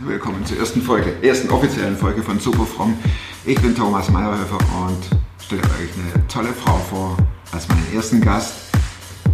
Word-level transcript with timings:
Willkommen 0.00 0.44
zur 0.44 0.58
ersten 0.58 0.82
Folge, 0.82 1.14
ersten 1.22 1.48
offiziellen 1.50 1.96
Folge 1.96 2.20
von 2.20 2.40
Superfromm. 2.40 2.96
Ich 3.44 3.60
bin 3.62 3.76
Thomas 3.76 4.10
Meyerhöfer 4.10 4.58
und 4.58 4.98
stelle 5.40 5.62
euch 5.62 6.16
eine 6.16 6.26
tolle 6.26 6.48
Frau 6.48 6.76
vor 6.78 7.16
als 7.52 7.68
meinen 7.68 7.94
ersten 7.94 8.20
Gast. 8.20 8.74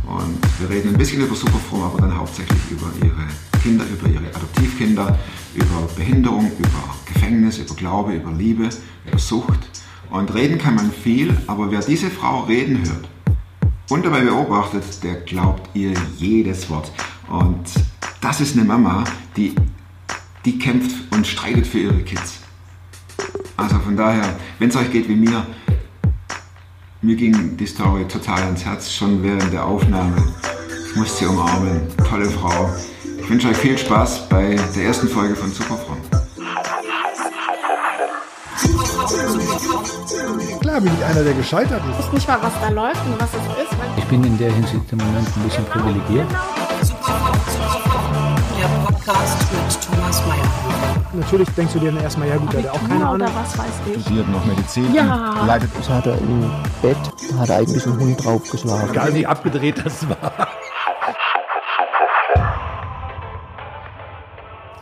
Und 0.06 0.38
wir 0.58 0.68
reden 0.68 0.90
ein 0.90 0.98
bisschen 0.98 1.22
über 1.22 1.34
Superfromm, 1.34 1.84
aber 1.84 2.02
dann 2.02 2.14
hauptsächlich 2.14 2.60
über 2.70 2.92
ihre 3.02 3.26
Kinder, 3.62 3.86
über 3.86 4.06
ihre 4.10 4.36
Adoptivkinder, 4.36 5.18
über 5.54 5.88
Behinderung, 5.96 6.52
über 6.58 6.94
Gefängnis, 7.06 7.56
über 7.56 7.74
Glaube, 7.74 8.12
über 8.12 8.30
Liebe, 8.30 8.68
über 9.06 9.18
Sucht. 9.18 9.60
Und 10.10 10.34
reden 10.34 10.58
kann 10.58 10.74
man 10.74 10.92
viel, 10.92 11.34
aber 11.46 11.70
wer 11.70 11.80
diese 11.80 12.10
Frau 12.10 12.40
reden 12.40 12.86
hört 12.86 13.08
und 13.88 14.04
dabei 14.04 14.20
beobachtet, 14.20 14.84
der 15.04 15.14
glaubt 15.22 15.70
ihr 15.72 15.94
jedes 16.18 16.68
Wort. 16.68 16.92
Und 17.30 17.64
das 18.20 18.42
ist 18.42 18.58
eine 18.58 18.66
Mama, 18.66 19.04
die 19.38 19.54
die 20.44 20.58
kämpft 20.58 21.12
und 21.12 21.26
streitet 21.26 21.66
für 21.66 21.78
ihre 21.78 22.02
Kids. 22.02 22.40
Also 23.56 23.78
von 23.78 23.96
daher, 23.96 24.36
wenn 24.58 24.70
es 24.70 24.76
euch 24.76 24.90
geht 24.90 25.08
wie 25.08 25.16
mir, 25.16 25.46
mir 27.02 27.16
ging 27.16 27.56
die 27.56 27.66
Story 27.66 28.06
total 28.06 28.42
ans 28.42 28.64
Herz, 28.64 28.92
schon 28.92 29.22
während 29.22 29.52
der 29.52 29.64
Aufnahme. 29.64 30.16
Ich 30.88 30.96
musste 30.96 31.18
sie 31.18 31.26
umarmen, 31.26 31.82
tolle 32.08 32.30
Frau. 32.30 32.70
Ich 33.18 33.28
wünsche 33.28 33.48
euch 33.48 33.56
viel 33.56 33.78
Spaß 33.78 34.28
bei 34.28 34.56
der 34.74 34.84
ersten 34.84 35.08
Folge 35.08 35.36
von 35.36 35.50
Superfrau. 35.52 35.96
Klar 40.60 40.80
bin 40.80 40.92
ich 40.98 41.04
einer, 41.04 41.22
der 41.22 41.34
gescheitert 41.34 41.82
ist. 41.90 41.98
Ich 42.00 42.06
weiß 42.06 42.12
nicht 42.12 42.28
mal, 42.28 42.42
was 42.42 42.52
da 42.60 42.68
läuft 42.70 43.06
und 43.06 43.20
was 43.20 43.30
es 43.30 43.64
ist. 43.64 43.76
Ich 43.96 44.04
bin 44.04 44.24
in 44.24 44.36
der 44.38 44.52
Hinsicht 44.52 44.92
im 44.92 44.98
Moment 44.98 45.28
ein 45.36 45.42
bisschen 45.42 45.64
privilegiert. 45.66 46.26
Der 48.60 48.66
Podcast 48.84 49.46
mit 49.52 49.80
Thomas 49.82 50.22
Mayer. 50.26 51.04
Natürlich 51.14 51.48
denkst 51.50 51.72
du 51.72 51.78
dir 51.78 51.92
dann 51.92 52.02
erstmal, 52.02 52.28
ja 52.28 52.36
gut, 52.36 52.52
der 52.52 52.62
hat 52.64 52.70
auch 52.70 52.80
keine 52.88 52.96
oder 53.10 53.24
Ahnung. 53.26 53.28
was 53.34 53.58
weiß 53.58 53.66
ich. 53.94 54.02
Studiert 54.02 54.28
noch 54.28 54.44
Medizin, 54.44 54.92
Ja. 54.94 55.44
leitet 55.46 55.70
Das 55.78 55.88
hat 55.88 56.06
er 56.06 56.18
im 56.18 56.50
Bett, 56.82 56.96
da 57.30 57.38
hat 57.38 57.48
er 57.48 57.56
eigentlich 57.58 57.86
einen 57.86 57.98
Hund 57.98 58.24
draufgeschlagen. 58.24 58.90
Egal 58.90 59.14
wie 59.14 59.26
abgedreht 59.26 59.82
das 59.84 60.06
war. 60.08 60.48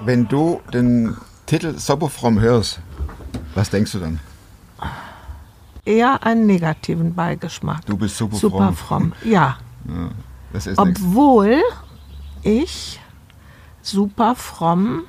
Wenn 0.01 0.27
du 0.29 0.61
den 0.73 1.17
Titel 1.47 1.79
Superfromm 1.79 2.41
hörst, 2.41 2.81
was 3.55 3.71
denkst 3.71 3.93
du 3.93 3.99
dann? 4.01 4.21
eher 5.85 6.23
einen 6.27 6.45
negativen 6.47 7.15
Beigeschmack. 7.15 7.87
Du 7.87 7.97
bist 7.97 8.17
super, 8.19 8.37
Super 8.37 8.73
fromm. 8.75 8.75
fromm, 8.75 9.13
ja. 9.25 9.57
Das 10.53 10.67
ist 10.67 10.79
nichts. 10.79 11.01
Obwohl 11.03 11.63
ich 12.43 13.01
super 13.89 14.35
fromm 14.35 15.05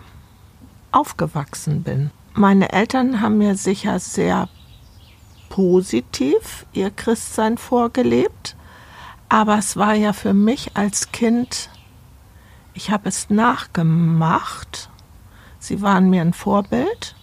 aufgewachsen 0.91 1.83
bin. 1.83 2.11
Meine 2.33 2.71
Eltern 2.71 3.21
haben 3.21 3.37
mir 3.37 3.55
sicher 3.55 3.99
sehr 3.99 4.47
positiv 5.49 6.65
ihr 6.73 6.91
Christsein 6.91 7.57
vorgelebt, 7.57 8.55
aber 9.27 9.57
es 9.57 9.75
war 9.77 9.93
ja 9.93 10.13
für 10.13 10.33
mich 10.33 10.77
als 10.77 11.11
Kind, 11.11 11.69
ich 12.73 12.91
habe 12.91 13.09
es 13.09 13.29
nachgemacht. 13.29 14.89
Sie 15.59 15.81
waren 15.81 16.09
mir 16.09 16.21
ein 16.21 16.33
Vorbild, 16.33 17.15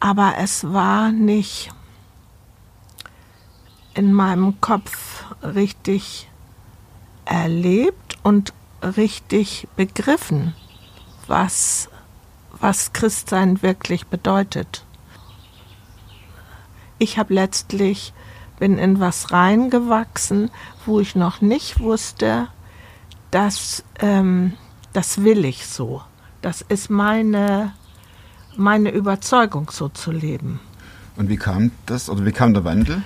aber 0.00 0.34
es 0.38 0.72
war 0.72 1.12
nicht 1.12 1.70
in 3.94 4.12
meinem 4.14 4.60
Kopf 4.60 5.26
richtig 5.42 6.30
erlebt 7.26 8.18
und 8.22 8.54
richtig 8.82 9.68
begriffen, 9.76 10.54
was, 11.26 11.88
was 12.60 12.92
Christsein 12.92 13.62
wirklich 13.62 14.06
bedeutet. 14.06 14.84
Ich 16.98 17.18
habe 17.18 17.34
letztlich 17.34 18.12
bin 18.58 18.78
in 18.78 19.00
was 19.00 19.32
reingewachsen, 19.32 20.50
wo 20.86 21.00
ich 21.00 21.16
noch 21.16 21.40
nicht 21.40 21.80
wusste, 21.80 22.48
dass 23.32 23.82
ähm, 23.98 24.52
das 24.92 25.24
will 25.24 25.44
ich 25.44 25.66
so. 25.66 26.02
Das 26.42 26.60
ist 26.60 26.90
meine, 26.90 27.72
meine 28.56 28.90
Überzeugung, 28.90 29.70
so 29.70 29.88
zu 29.88 30.12
leben. 30.12 30.60
Und 31.16 31.28
wie 31.28 31.36
kam 31.36 31.72
das, 31.86 32.08
oder 32.08 32.24
wie 32.24 32.32
kam 32.32 32.54
der 32.54 32.64
Wandel? 32.64 33.02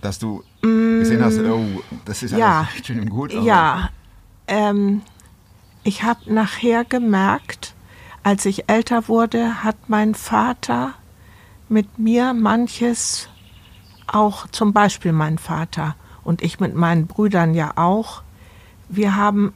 Dass 0.00 0.18
du 0.18 0.44
gesehen 0.62 1.24
hast, 1.24 1.38
oh, 1.38 1.82
das 2.04 2.22
ist 2.22 2.32
Mm. 2.32 2.38
Ja. 2.38 2.68
alles 2.72 2.86
schön 2.86 3.00
und 3.00 3.10
gut. 3.10 3.32
Ja, 3.32 3.90
ähm, 4.48 5.02
ich 5.84 6.02
habe 6.02 6.32
nachher 6.32 6.84
gemerkt, 6.84 7.74
als 8.22 8.44
ich 8.44 8.68
älter 8.68 9.08
wurde, 9.08 9.62
hat 9.62 9.88
mein 9.88 10.14
Vater 10.14 10.94
mit 11.68 11.98
mir 11.98 12.34
manches, 12.34 13.28
auch 14.06 14.48
zum 14.48 14.72
Beispiel 14.72 15.12
mein 15.12 15.38
Vater 15.38 15.94
und 16.24 16.42
ich 16.42 16.60
mit 16.60 16.74
meinen 16.74 17.06
Brüdern 17.06 17.54
ja 17.54 17.72
auch, 17.76 18.22
wir 18.88 19.16
haben 19.16 19.54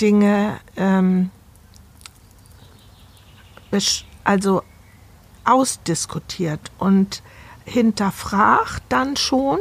Dinge, 0.00 0.58
ähm, 0.76 1.30
also 4.24 4.62
ausdiskutiert 5.44 6.70
und 6.78 7.22
hinterfragt 7.64 8.82
dann 8.88 9.16
schon 9.16 9.58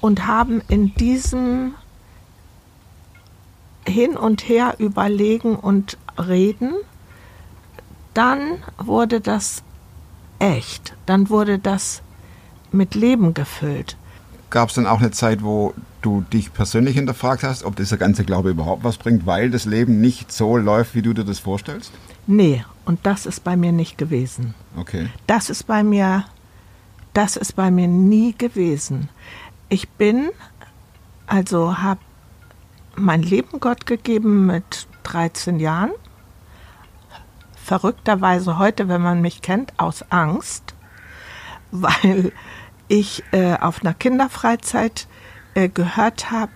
und 0.00 0.26
haben 0.26 0.60
in 0.68 0.94
diesem 0.94 1.74
Hin 3.86 4.16
und 4.16 4.48
Her 4.48 4.76
überlegen 4.78 5.56
und 5.56 5.98
reden, 6.18 6.72
dann 8.14 8.58
wurde 8.78 9.20
das 9.20 9.62
echt, 10.38 10.94
dann 11.06 11.30
wurde 11.30 11.58
das 11.58 12.02
mit 12.70 12.94
Leben 12.94 13.34
gefüllt. 13.34 13.96
Gab 14.50 14.68
es 14.68 14.74
dann 14.74 14.86
auch 14.86 15.00
eine 15.00 15.10
Zeit, 15.10 15.42
wo 15.42 15.74
du 16.02 16.22
dich 16.32 16.52
persönlich 16.52 16.96
hinterfragt 16.96 17.42
hast, 17.42 17.64
ob 17.64 17.76
dieser 17.76 17.96
ganze 17.96 18.24
Glaube 18.24 18.50
überhaupt 18.50 18.84
was 18.84 18.98
bringt, 18.98 19.24
weil 19.24 19.50
das 19.50 19.64
Leben 19.64 20.00
nicht 20.00 20.32
so 20.32 20.56
läuft, 20.56 20.94
wie 20.94 21.02
du 21.02 21.14
dir 21.14 21.24
das 21.24 21.38
vorstellst? 21.38 21.92
Nee, 22.26 22.64
und 22.84 23.00
das 23.04 23.24
ist 23.24 23.44
bei 23.44 23.56
mir 23.56 23.72
nicht 23.72 23.96
gewesen. 23.98 24.54
Okay. 24.76 25.08
Das 25.26 25.48
ist 25.48 25.66
bei 25.66 25.82
mir, 25.82 26.24
das 27.14 27.36
ist 27.36 27.54
bei 27.56 27.70
mir 27.70 27.88
nie 27.88 28.34
gewesen. 28.36 29.08
Ich 29.68 29.88
bin, 29.88 30.30
also 31.26 31.78
habe 31.78 32.00
mein 32.96 33.22
Leben 33.22 33.60
Gott 33.60 33.86
gegeben 33.86 34.46
mit 34.46 34.86
13 35.04 35.60
Jahren. 35.60 35.92
Verrückterweise 37.56 38.58
heute, 38.58 38.88
wenn 38.88 39.02
man 39.02 39.20
mich 39.20 39.40
kennt, 39.42 39.72
aus 39.78 40.04
Angst, 40.10 40.74
weil 41.70 42.32
ich 42.88 43.22
äh, 43.32 43.54
auf 43.54 43.80
einer 43.80 43.94
Kinderfreizeit 43.94 45.06
äh, 45.54 45.68
gehört 45.68 46.30
habe, 46.30 46.52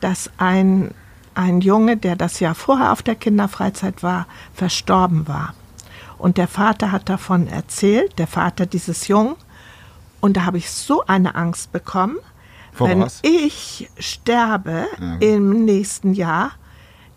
dass 0.00 0.30
ein, 0.38 0.92
ein 1.34 1.60
Junge, 1.60 1.96
der 1.96 2.16
das 2.16 2.40
Jahr 2.40 2.54
vorher 2.54 2.92
auf 2.92 3.02
der 3.02 3.14
Kinderfreizeit 3.14 4.02
war, 4.02 4.26
verstorben 4.54 5.28
war. 5.28 5.54
Und 6.18 6.38
der 6.38 6.48
Vater 6.48 6.92
hat 6.92 7.08
davon 7.08 7.46
erzählt, 7.46 8.18
der 8.18 8.26
Vater 8.26 8.66
dieses 8.66 9.08
Jungen. 9.08 9.36
Und 10.20 10.36
da 10.36 10.44
habe 10.44 10.58
ich 10.58 10.70
so 10.70 11.04
eine 11.06 11.34
Angst 11.34 11.72
bekommen, 11.72 12.16
Vor 12.76 12.88
wenn 12.88 13.00
was? 13.00 13.20
ich 13.22 13.88
sterbe 13.98 14.86
Ja. 15.00 15.16
im 15.20 15.64
nächsten 15.64 16.14
Jahr, 16.14 16.52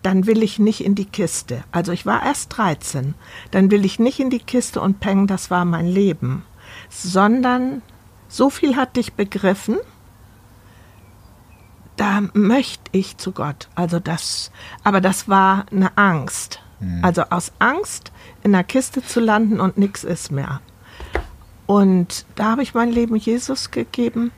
dann 0.02 0.26
will 0.26 0.42
ich 0.44 0.60
nicht 0.60 0.84
in 0.84 0.96
die 0.96 1.06
Kiste. 1.06 1.64
Also 1.72 1.92
ich 1.92 2.06
war 2.06 2.24
erst 2.26 2.58
13. 2.58 3.16
Dann 3.52 3.70
will 3.70 3.84
ich 3.86 4.00
nicht 4.00 4.20
in 4.20 4.30
die 4.30 4.40
Kiste 4.40 4.80
und 4.82 5.00
peng, 5.00 5.28
das 5.28 5.52
war 5.52 5.66
mein 5.66 5.88
Leben. 5.88 6.44
Sondern 6.90 7.82
so 8.30 8.50
viel 8.50 8.76
hatte 8.78 9.00
ich 9.02 9.14
begriffen, 9.14 9.78
da 11.98 12.22
möchte 12.34 12.90
ich 12.94 13.18
zu 13.18 13.34
Gott. 13.34 13.68
Also 13.76 14.00
das, 14.00 14.52
aber 14.84 15.02
das 15.02 15.28
war 15.28 15.66
eine 15.72 15.98
Angst. 15.98 16.62
Also 17.02 17.24
aus 17.30 17.52
Angst 17.60 18.14
in 18.42 18.54
der 18.54 18.64
Kiste 18.64 19.04
zu 19.04 19.20
landen 19.20 19.60
und 19.60 19.78
nichts 19.78 20.06
ist 20.06 20.32
mehr. 20.32 20.62
Und 21.66 22.26
da 22.36 22.52
habe 22.52 22.64
ich 22.64 22.74
mein 22.74 22.90
Leben 22.90 23.18
Jesus 23.18 23.70
gegeben. 23.70 24.32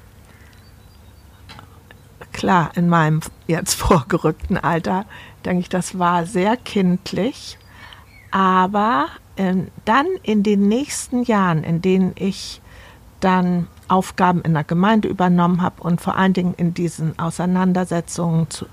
Klar, 2.32 2.72
in 2.76 2.90
meinem 2.90 3.22
jetzt 3.48 3.74
vorgerückten 3.76 4.58
Alter 4.58 5.06
denke 5.46 5.62
ich, 5.62 5.70
das 5.70 5.98
war 6.00 6.26
sehr 6.26 6.58
kindlich. 6.58 7.58
Aber 8.32 9.08
ähm, 9.38 9.68
dann 9.86 10.08
in 10.24 10.44
den 10.44 10.68
nächsten 10.68 11.24
Jahren, 11.24 11.64
in 11.64 11.82
denen 11.82 12.14
ich 12.16 12.62
dann 13.20 13.68
Aufgaben 13.88 14.42
in 14.42 14.54
der 14.54 14.64
Gemeinde 14.64 15.08
übernommen 15.08 15.62
habe 15.62 15.84
und 15.84 16.02
vor 16.02 16.16
allen 16.16 16.34
Dingen 16.34 16.54
in 16.56 16.74
diesen 16.74 17.20
Auseinandersetzungen, 17.20 18.50
zu, 18.50 18.66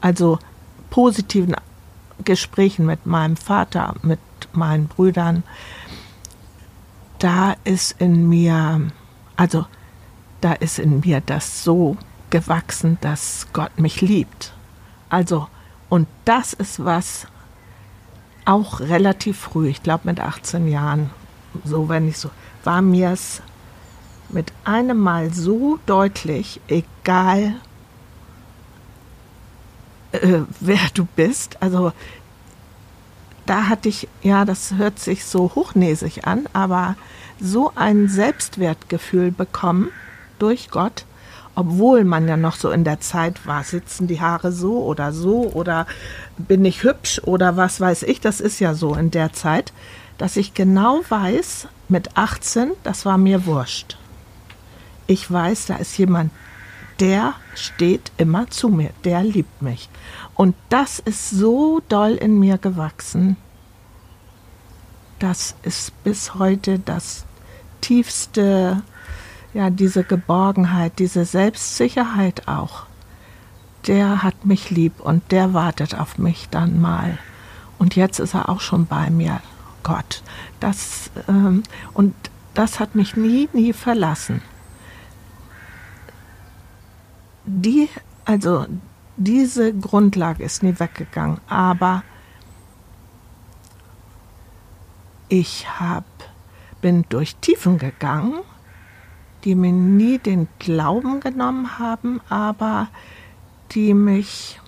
also 0.00 0.38
positiven 0.90 1.56
Gesprächen 2.24 2.86
mit 2.86 3.06
meinem 3.06 3.36
Vater, 3.36 3.94
mit 4.02 4.20
meinen 4.52 4.86
Brüdern, 4.86 5.42
da 7.18 7.56
ist 7.64 8.00
in 8.00 8.28
mir, 8.28 8.82
also 9.36 9.66
da 10.40 10.52
ist 10.52 10.78
in 10.78 11.00
mir 11.00 11.22
das 11.24 11.64
so 11.64 11.96
gewachsen, 12.36 12.98
dass 13.00 13.46
Gott 13.54 13.78
mich 13.78 14.02
liebt. 14.02 14.52
Also, 15.08 15.48
und 15.88 16.06
das 16.26 16.52
ist 16.52 16.84
was, 16.84 17.26
auch 18.44 18.80
relativ 18.80 19.38
früh, 19.38 19.68
ich 19.68 19.82
glaube 19.82 20.02
mit 20.04 20.20
18 20.20 20.68
Jahren, 20.68 21.08
so 21.64 21.88
wenn 21.88 22.08
ich 22.08 22.18
so, 22.18 22.30
war 22.62 22.82
mir 22.82 23.10
es 23.12 23.40
mit 24.28 24.52
einem 24.64 24.98
Mal 24.98 25.32
so 25.32 25.78
deutlich, 25.86 26.60
egal 26.68 27.54
äh, 30.12 30.40
wer 30.60 30.88
du 30.92 31.06
bist. 31.16 31.62
Also 31.62 31.92
da 33.46 33.68
hatte 33.68 33.88
ich, 33.88 34.08
ja, 34.22 34.44
das 34.44 34.74
hört 34.74 34.98
sich 34.98 35.24
so 35.24 35.52
hochnäsig 35.54 36.26
an, 36.26 36.46
aber 36.52 36.96
so 37.40 37.72
ein 37.76 38.08
Selbstwertgefühl 38.08 39.30
bekommen 39.30 39.88
durch 40.38 40.68
Gott, 40.68 41.06
obwohl 41.56 42.04
man 42.04 42.28
ja 42.28 42.36
noch 42.36 42.54
so 42.54 42.70
in 42.70 42.84
der 42.84 43.00
Zeit 43.00 43.46
war, 43.46 43.64
sitzen 43.64 44.06
die 44.06 44.20
Haare 44.20 44.52
so 44.52 44.84
oder 44.84 45.12
so 45.12 45.50
oder 45.52 45.86
bin 46.36 46.64
ich 46.64 46.84
hübsch 46.84 47.20
oder 47.24 47.56
was 47.56 47.80
weiß 47.80 48.04
ich, 48.04 48.20
das 48.20 48.40
ist 48.40 48.60
ja 48.60 48.74
so 48.74 48.94
in 48.94 49.10
der 49.10 49.32
Zeit, 49.32 49.72
dass 50.18 50.36
ich 50.36 50.54
genau 50.54 51.00
weiß, 51.08 51.66
mit 51.88 52.16
18, 52.16 52.72
das 52.84 53.06
war 53.06 53.16
mir 53.16 53.46
wurscht. 53.46 53.96
Ich 55.06 55.30
weiß, 55.30 55.66
da 55.66 55.76
ist 55.76 55.96
jemand, 55.98 56.30
der 57.00 57.34
steht 57.54 58.12
immer 58.18 58.50
zu 58.50 58.68
mir, 58.68 58.90
der 59.04 59.22
liebt 59.22 59.62
mich. 59.62 59.88
Und 60.34 60.54
das 60.68 60.98
ist 60.98 61.30
so 61.30 61.80
doll 61.88 62.12
in 62.12 62.38
mir 62.38 62.58
gewachsen. 62.58 63.36
Das 65.18 65.54
ist 65.62 66.02
bis 66.04 66.34
heute 66.34 66.78
das 66.78 67.24
tiefste, 67.80 68.82
ja, 69.56 69.70
diese 69.70 70.04
Geborgenheit, 70.04 70.98
diese 70.98 71.24
Selbstsicherheit 71.24 72.46
auch. 72.46 72.84
Der 73.86 74.22
hat 74.22 74.44
mich 74.44 74.68
lieb 74.68 75.00
und 75.00 75.32
der 75.32 75.54
wartet 75.54 75.98
auf 75.98 76.18
mich 76.18 76.50
dann 76.50 76.78
mal. 76.78 77.16
Und 77.78 77.96
jetzt 77.96 78.18
ist 78.18 78.34
er 78.34 78.50
auch 78.50 78.60
schon 78.60 78.84
bei 78.84 79.08
mir. 79.08 79.40
Gott, 79.82 80.22
das 80.60 81.10
ähm, 81.26 81.62
und 81.94 82.14
das 82.52 82.80
hat 82.80 82.94
mich 82.94 83.16
nie, 83.16 83.48
nie 83.54 83.72
verlassen. 83.72 84.42
Die, 87.46 87.88
also 88.26 88.66
diese 89.16 89.72
Grundlage 89.72 90.44
ist 90.44 90.62
nie 90.62 90.78
weggegangen, 90.78 91.40
aber 91.48 92.02
ich 95.30 95.66
hab, 95.80 96.04
bin 96.82 97.06
durch 97.08 97.36
Tiefen 97.36 97.78
gegangen, 97.78 98.42
die 99.46 99.54
mir 99.54 99.72
nie 99.72 100.18
den 100.18 100.48
Glauben 100.58 101.20
genommen 101.20 101.78
haben, 101.78 102.20
aber 102.28 102.88
die 103.70 103.94
mich, 103.94 104.60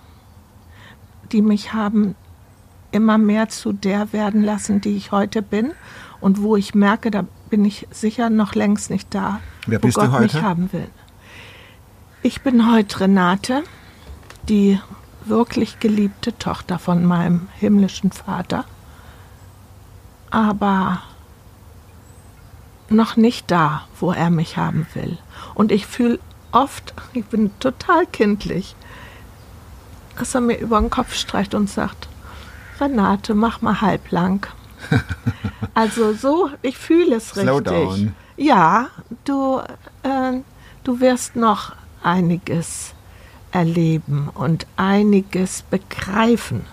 die 1.33 1.41
mich 1.41 1.73
haben 1.73 2.15
immer 2.91 3.17
mehr 3.17 3.49
zu 3.49 3.73
der 3.73 4.13
werden 4.13 4.41
lassen, 4.41 4.79
die 4.79 4.95
ich 4.95 5.11
heute 5.11 5.41
bin 5.41 5.73
und 6.21 6.41
wo 6.41 6.55
ich 6.55 6.73
merke, 6.73 7.11
da 7.11 7.25
bin 7.49 7.65
ich 7.65 7.87
sicher 7.91 8.29
noch 8.29 8.55
längst 8.55 8.89
nicht 8.89 9.13
da, 9.13 9.41
Wer 9.67 9.79
wo 9.83 9.87
bist 9.87 9.97
du 9.97 10.01
Gott 10.01 10.21
mich 10.21 10.33
heute? 10.33 10.43
haben 10.43 10.71
will. 10.71 10.87
Ich 12.23 12.41
bin 12.41 12.71
heute 12.71 13.01
Renate, 13.01 13.63
die 14.47 14.79
wirklich 15.25 15.81
geliebte 15.81 16.37
Tochter 16.37 16.79
von 16.79 17.03
meinem 17.03 17.49
himmlischen 17.59 18.13
Vater, 18.13 18.63
aber 20.31 21.01
noch 22.91 23.17
nicht 23.17 23.49
da, 23.51 23.83
wo 23.99 24.11
er 24.11 24.29
mich 24.29 24.57
haben 24.57 24.87
will. 24.93 25.17
Und 25.53 25.71
ich 25.71 25.85
fühle 25.85 26.19
oft, 26.51 26.93
ich 27.13 27.25
bin 27.25 27.51
total 27.59 28.05
kindlich, 28.05 28.75
dass 30.17 30.35
er 30.35 30.41
mir 30.41 30.57
über 30.57 30.79
den 30.79 30.89
Kopf 30.89 31.15
streicht 31.15 31.53
und 31.53 31.69
sagt, 31.69 32.07
Renate, 32.79 33.35
mach 33.35 33.61
mal 33.61 33.81
halblang. 33.81 34.45
also 35.73 36.13
so, 36.13 36.49
ich 36.61 36.77
fühle 36.77 37.17
es 37.17 37.29
Slow 37.29 37.57
richtig. 37.57 37.63
down. 37.63 38.15
Ja, 38.37 38.89
du, 39.25 39.59
äh, 40.03 40.39
du 40.83 40.99
wirst 40.99 41.35
noch 41.35 41.73
einiges 42.03 42.93
erleben 43.51 44.29
und 44.33 44.65
einiges 44.77 45.63
begreifen. 45.63 46.65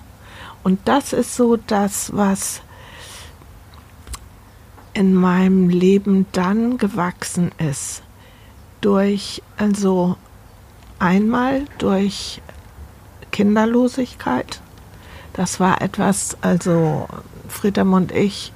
Und 0.63 0.81
das 0.85 1.13
ist 1.13 1.37
so 1.37 1.57
das, 1.57 2.15
was 2.15 2.61
in 4.97 5.15
meinem 5.15 5.69
Leben 5.69 6.25
dann 6.33 6.79
gewachsen 6.79 7.53
ist. 7.59 8.03
Durch, 8.81 9.43
also 9.59 10.17
einmal 10.99 11.67
durch 11.77 12.41
Kinderlosigkeit. 13.31 14.63
Das 15.35 15.61
war 15.61 15.83
etwas, 15.83 16.39
also 16.41 17.07
Friedem 17.47 17.93
und 17.93 18.11
ich 18.11 18.55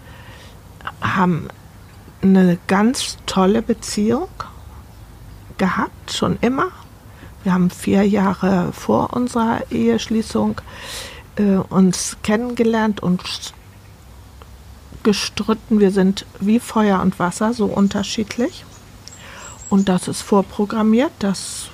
haben 1.02 1.48
eine 2.22 2.58
ganz 2.68 3.18
tolle 3.26 3.60
Beziehung 3.60 4.28
gehabt, 5.58 6.10
schon 6.10 6.38
immer. 6.40 6.68
Wir 7.42 7.52
haben 7.52 7.68
vier 7.68 8.08
Jahre 8.08 8.72
vor 8.72 9.12
unserer 9.12 9.70
Eheschließung 9.70 10.62
äh, 11.36 11.56
uns 11.56 12.16
kennengelernt 12.22 13.02
und 13.02 13.52
gestritten. 15.02 15.80
Wir 15.80 15.90
sind 15.90 16.26
wie 16.40 16.60
Feuer 16.60 17.00
und 17.00 17.18
Wasser, 17.18 17.52
so 17.52 17.66
unterschiedlich. 17.66 18.64
Und 19.68 19.88
das 19.88 20.08
ist 20.08 20.22
vorprogrammiert, 20.22 21.12
dass, 21.20 21.68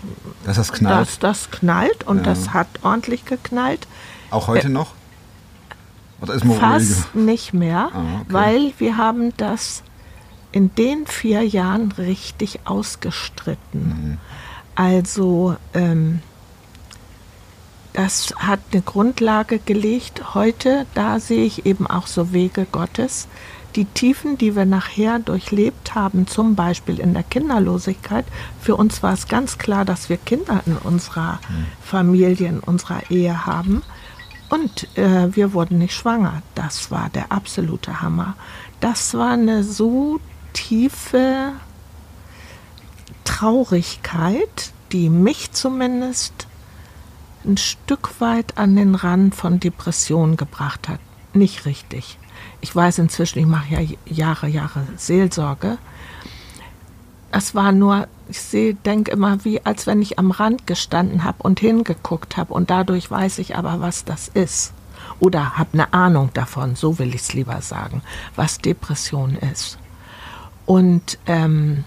Dass 0.45 0.57
das 0.57 0.73
knallt. 0.73 1.01
dass 1.09 1.19
das 1.19 1.51
knallt 1.51 2.05
und 2.07 2.19
Ja. 2.19 2.23
das 2.25 2.53
hat 2.53 2.67
ordentlich 2.83 3.25
geknallt. 3.25 3.87
Auch 4.31 4.49
heute 4.49 4.69
noch? 4.69 4.93
Oder 6.21 6.35
ist 6.35 6.45
ruhiger? 6.45 6.61
Fast 6.61 7.15
nicht 7.15 7.55
mehr, 7.55 7.89
Ah, 7.93 7.99
okay. 8.21 8.25
weil 8.29 8.73
wir 8.79 8.97
haben 8.97 9.33
das 9.37 9.83
in 10.53 10.75
den 10.75 11.07
vier 11.07 11.43
Jahren 11.43 11.93
richtig 11.93 12.61
ausgestritten. 12.65 13.81
Mhm. 14.11 14.19
Also 14.75 15.57
ähm, 15.75 16.21
das 17.97 18.35
hat 18.37 18.61
eine 18.73 18.83
Grundlage 18.83 19.59
gelegt. 19.59 20.35
Heute, 20.35 20.87
da 20.93 21.19
sehe 21.19 21.47
ich 21.47 21.65
eben 21.65 21.87
auch 21.87 22.07
so 22.07 22.33
Wege 22.33 22.67
Gottes. 22.71 23.27
Die 23.75 23.87
Tiefen, 23.87 24.37
die 24.37 24.55
wir 24.55 24.67
nachher 24.67 25.19
durchlebt 25.19 25.95
haben, 25.95 26.27
zum 26.27 26.55
Beispiel 26.57 27.01
in 27.01 27.15
der 27.15 27.23
Kinderlosigkeit, 27.23 28.27
für 28.61 28.77
uns 28.77 29.03
war 29.03 29.15
es 29.15 29.29
ganz 29.29 29.57
klar, 29.57 29.87
dass 29.87 30.11
wir 30.11 30.19
Kinder 30.19 30.63
in 30.67 30.77
unserer 30.77 31.41
Familie, 31.83 32.49
in 32.49 32.61
unserer 32.61 33.11
Ehe 33.11 33.47
haben. 33.47 33.83
Und 34.51 34.95
äh, 34.99 35.35
wir 35.35 35.55
wurden 35.55 35.79
nicht 35.79 35.95
schwanger. 35.95 36.43
Das 36.55 36.91
war 36.91 37.09
der 37.09 37.33
absolute 37.33 38.03
Hammer. 38.03 38.37
Das 38.81 39.15
war 39.15 39.33
eine 39.33 39.65
so 39.65 40.21
tiefe 40.53 41.53
Traurigkeit, 43.25 44.73
die 44.93 45.09
mich 45.09 45.53
zumindest 45.53 46.47
ein 47.47 47.57
Stück 47.57 48.21
weit 48.21 48.59
an 48.59 48.77
den 48.77 48.95
Rand 48.95 49.35
von 49.35 49.61
Depression 49.61 50.37
gebracht 50.37 50.89
hat. 50.89 51.01
Nicht 51.33 51.67
richtig. 51.67 52.19
Ich 52.61 52.75
weiß 52.75 52.99
inzwischen, 52.99 53.39
ich 53.39 53.47
mache 53.47 53.75
ja 53.75 53.97
Jahre, 54.07 54.49
Jahre 54.49 54.83
Seelsorge. 54.97 55.79
Es 57.31 57.55
war 57.55 57.73
nur, 57.73 58.09
ich 58.29 58.41
sehe, 58.41 58.75
denke 58.75 59.11
immer, 59.11 59.45
wie 59.45 59.65
als 59.65 59.87
wenn 59.87 60.01
ich 60.01 60.19
am 60.19 60.31
Rand 60.31 60.67
gestanden 60.67 61.25
habe 61.25 61.43
und 61.43 61.61
hingeguckt 61.61 62.37
habe 62.37 62.55
und 62.55 62.71
dadurch 62.71 63.11
weiß 63.11 63.39
ich 63.39 63.57
aber, 63.57 63.81
was 63.81 64.05
das 64.05 64.29
ist. 64.29 64.73
Oder 65.21 65.57
habe 65.57 65.71
eine 65.75 65.93
Ahnung 65.93 66.31
davon, 66.35 66.77
so 66.77 66.99
will 66.99 67.15
ich 67.15 67.23
es 67.23 67.33
lieber 67.35 67.61
sagen, 67.61 68.03
was 68.35 68.59
Depression 68.59 69.37
ist. 69.37 69.79
Und 70.65 71.19
ähm, 71.27 71.85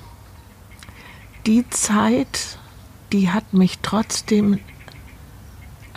die 1.45 1.69
Zeit, 1.69 2.57
die 3.11 3.29
hat 3.29 3.53
mich 3.53 3.79
trotzdem, 3.81 4.59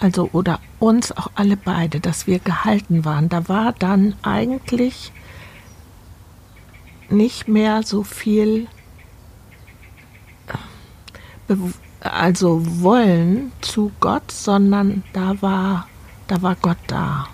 also 0.02 0.28
oder 0.32 0.58
uns 0.80 1.12
auch 1.12 1.30
alle 1.36 1.56
beide, 1.56 2.00
dass 2.00 2.26
wir 2.26 2.40
gehalten 2.40 3.04
waren. 3.04 3.28
Da 3.28 3.48
war 3.48 3.72
dann 3.72 4.16
eigentlich 4.22 5.12
nicht 7.08 7.46
mehr 7.46 7.84
so 7.84 8.02
viel, 8.02 8.66
äh, 11.48 11.54
also 12.00 12.82
wollen 12.82 13.52
zu 13.60 13.92
Gott, 14.00 14.32
sondern 14.32 15.04
da 15.12 15.40
war, 15.40 15.86
da 16.26 16.42
war 16.42 16.56
Gott 16.56 16.78
da. 16.88 17.28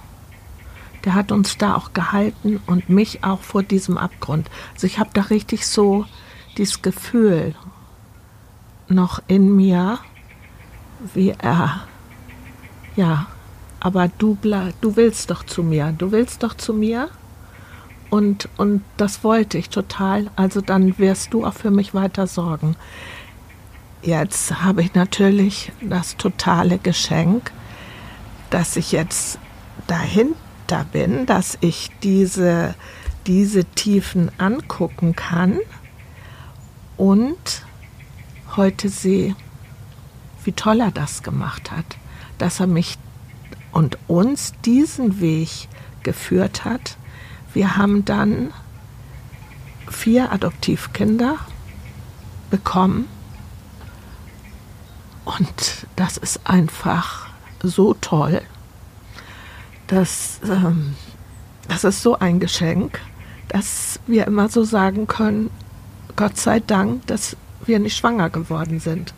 Der 1.06 1.14
hat 1.14 1.32
uns 1.32 1.56
da 1.56 1.74
auch 1.74 1.94
gehalten 1.94 2.60
und 2.66 2.90
mich 2.90 3.24
auch 3.24 3.40
vor 3.40 3.62
diesem 3.62 3.96
Abgrund. 3.96 4.50
Also 4.74 4.86
ich 4.86 4.98
habe 4.98 5.10
da 5.14 5.22
richtig 5.22 5.66
so 5.66 6.04
dieses 6.58 6.82
Gefühl 6.82 7.54
noch 8.88 9.22
in 9.26 9.56
mir, 9.56 10.00
wie 11.14 11.30
er, 11.30 11.87
ja, 12.98 13.26
aber 13.80 14.08
du, 14.08 14.36
du 14.80 14.96
willst 14.96 15.30
doch 15.30 15.44
zu 15.44 15.62
mir, 15.62 15.94
du 15.96 16.10
willst 16.12 16.42
doch 16.42 16.54
zu 16.54 16.74
mir. 16.74 17.08
Und, 18.10 18.48
und 18.56 18.82
das 18.96 19.22
wollte 19.22 19.58
ich 19.58 19.68
total. 19.68 20.30
Also 20.34 20.60
dann 20.60 20.98
wirst 20.98 21.32
du 21.32 21.44
auch 21.44 21.54
für 21.54 21.70
mich 21.70 21.94
weiter 21.94 22.26
sorgen. 22.26 22.74
Jetzt 24.02 24.62
habe 24.62 24.82
ich 24.82 24.94
natürlich 24.94 25.72
das 25.80 26.16
totale 26.16 26.78
Geschenk, 26.78 27.52
dass 28.50 28.76
ich 28.76 28.92
jetzt 28.92 29.38
dahin 29.86 30.34
dankbar 30.68 30.84
bin, 30.92 31.26
dass 31.26 31.58
ich 31.60 31.90
diese, 32.02 32.74
diese 33.26 33.64
Tiefen 33.64 34.30
angucken 34.38 35.16
kann 35.16 35.58
und 36.96 37.64
heute 38.56 38.88
sehe, 38.88 39.34
wie 40.44 40.52
toll 40.52 40.80
er 40.80 40.90
das 40.90 41.22
gemacht 41.22 41.70
hat, 41.70 41.96
dass 42.38 42.60
er 42.60 42.66
mich 42.66 42.98
und 43.72 43.98
uns 44.08 44.52
diesen 44.64 45.20
Weg 45.20 45.68
geführt 46.02 46.64
hat. 46.64 46.96
Wir 47.52 47.76
haben 47.76 48.04
dann 48.04 48.52
vier 49.88 50.32
Adoptivkinder 50.32 51.36
bekommen 52.50 53.06
und 55.24 55.86
das 55.96 56.16
ist 56.16 56.40
einfach 56.44 57.26
so 57.62 57.94
toll. 57.94 58.40
Das, 59.86 60.40
ähm, 60.44 60.94
das 61.68 61.84
ist 61.84 62.02
so 62.02 62.18
ein 62.18 62.40
Geschenk, 62.40 63.00
dass 63.48 64.00
wir 64.06 64.26
immer 64.26 64.48
so 64.48 64.64
sagen 64.64 65.06
können, 65.06 65.50
Gott 66.16 66.36
sei 66.36 66.60
Dank, 66.60 67.06
dass 67.06 67.36
wir 67.64 67.78
nicht 67.78 67.96
schwanger 67.96 68.30
geworden 68.30 68.80
sind. 68.80 69.14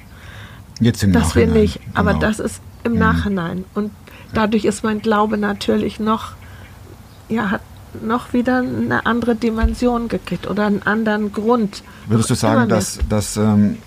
Jetzt 0.80 1.02
im 1.02 1.12
dass 1.12 1.34
wir 1.34 1.46
Nachhinein, 1.46 1.62
nicht, 1.62 1.80
aber 1.94 2.14
genau. 2.14 2.26
das 2.26 2.38
ist 2.40 2.60
im 2.84 2.98
Nachhinein. 2.98 3.64
Und 3.74 3.90
dadurch 4.34 4.64
ist 4.64 4.84
mein 4.84 5.00
Glaube 5.00 5.36
natürlich 5.38 6.00
noch, 6.00 6.32
ja, 7.28 7.50
hat 7.50 7.60
noch 8.02 8.32
wieder 8.32 8.58
eine 8.58 9.04
andere 9.06 9.34
Dimension 9.34 10.08
gekriegt 10.08 10.46
oder 10.46 10.66
einen 10.66 10.82
anderen 10.82 11.32
Grund. 11.32 11.82
Würdest 12.06 12.30
du 12.30 12.34
sagen, 12.34 12.68
dass, 12.68 13.00
dass 13.08 13.36
ähm, 13.36 13.78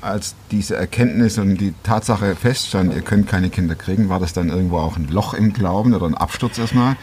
als 0.00 0.34
diese 0.50 0.76
Erkenntnis 0.76 1.38
und 1.38 1.56
die 1.58 1.72
Tatsache 1.82 2.34
feststand, 2.34 2.94
ihr 2.94 3.02
könnt 3.02 3.28
keine 3.28 3.50
Kinder 3.50 3.74
kriegen, 3.74 4.08
war 4.08 4.20
das 4.20 4.32
dann 4.32 4.48
irgendwo 4.48 4.78
auch 4.78 4.96
ein 4.96 5.08
Loch 5.08 5.34
im 5.34 5.52
Glauben 5.52 5.94
oder 5.94 6.06
ein 6.06 6.14
Absturz 6.14 6.58
erstmal? 6.58 6.96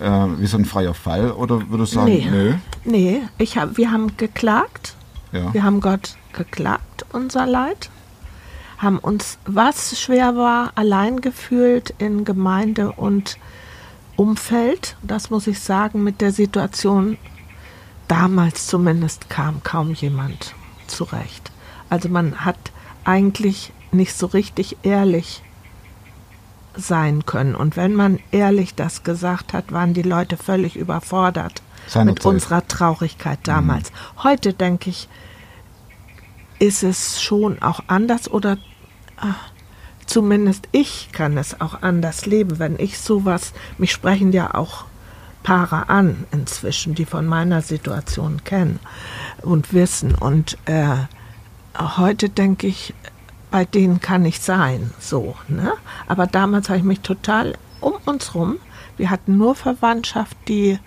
Äh, 0.00 0.08
wie 0.38 0.46
so 0.46 0.56
ein 0.56 0.64
freier 0.64 0.94
Fall? 0.94 1.32
Oder 1.32 1.68
würdest 1.70 1.92
du 1.92 1.96
sagen, 1.96 2.12
Nee. 2.12 2.28
nö? 2.30 2.54
Nee, 2.84 3.22
ich 3.38 3.56
hab, 3.58 3.76
wir 3.76 3.90
haben 3.92 4.16
geklagt. 4.16 4.94
Ja. 5.32 5.52
Wir 5.52 5.62
haben 5.62 5.80
Gott 5.80 6.16
geklagt, 6.32 7.04
unser 7.12 7.46
Leid. 7.46 7.90
Haben 8.80 8.98
uns, 8.98 9.38
was 9.44 10.00
schwer 10.00 10.36
war, 10.36 10.72
allein 10.74 11.20
gefühlt 11.20 11.94
in 11.98 12.24
Gemeinde 12.24 12.92
und 12.92 13.36
Umfeld. 14.16 14.96
Das 15.02 15.30
muss 15.30 15.46
ich 15.46 15.60
sagen, 15.60 16.02
mit 16.02 16.20
der 16.20 16.32
Situation 16.32 17.18
damals 18.08 18.66
zumindest 18.66 19.28
kam 19.28 19.62
kaum 19.62 19.92
jemand 19.92 20.54
zurecht. 20.86 21.52
Also 21.90 22.08
man 22.08 22.44
hat 22.44 22.58
eigentlich 23.04 23.72
nicht 23.92 24.14
so 24.14 24.26
richtig 24.26 24.78
ehrlich 24.82 25.42
sein 26.76 27.26
können. 27.26 27.54
Und 27.54 27.76
wenn 27.76 27.94
man 27.94 28.18
ehrlich 28.30 28.74
das 28.74 29.02
gesagt 29.02 29.52
hat, 29.52 29.72
waren 29.72 29.94
die 29.94 30.02
Leute 30.02 30.36
völlig 30.36 30.76
überfordert 30.76 31.62
Seiner 31.86 32.12
mit 32.12 32.22
Zeit. 32.22 32.32
unserer 32.32 32.66
Traurigkeit 32.66 33.40
damals. 33.44 33.92
Heute 34.22 34.52
denke 34.52 34.90
ich, 34.90 35.08
ist 36.58 36.82
es 36.82 37.22
schon 37.22 37.60
auch 37.62 37.80
anders 37.86 38.30
oder 38.30 38.58
ah, 39.20 39.34
zumindest 40.06 40.68
ich 40.72 41.10
kann 41.12 41.38
es 41.38 41.60
auch 41.60 41.82
anders 41.82 42.26
leben, 42.26 42.58
wenn 42.58 42.78
ich 42.78 42.98
sowas, 42.98 43.52
mich 43.78 43.92
sprechen 43.92 44.32
ja 44.32 44.54
auch 44.54 44.84
Paare 45.42 45.88
an 45.88 46.26
inzwischen, 46.32 46.94
die 46.94 47.06
von 47.06 47.26
meiner 47.26 47.62
Situation 47.62 48.44
kennen 48.44 48.78
und 49.42 49.72
wissen. 49.72 50.14
Und 50.14 50.58
äh, 50.66 50.96
heute 51.78 52.28
denke 52.28 52.66
ich, 52.66 52.94
bei 53.50 53.64
denen 53.64 54.00
kann 54.00 54.24
ich 54.24 54.40
sein, 54.40 54.92
so. 55.00 55.36
Ne? 55.48 55.72
Aber 56.06 56.26
damals 56.26 56.68
habe 56.68 56.78
ich 56.78 56.84
mich 56.84 57.00
total 57.00 57.56
um 57.80 57.94
uns 58.04 58.34
rum. 58.34 58.58
Wir 58.96 59.10
hatten 59.10 59.38
nur 59.38 59.54
Verwandtschaft, 59.54 60.36
die 60.46 60.78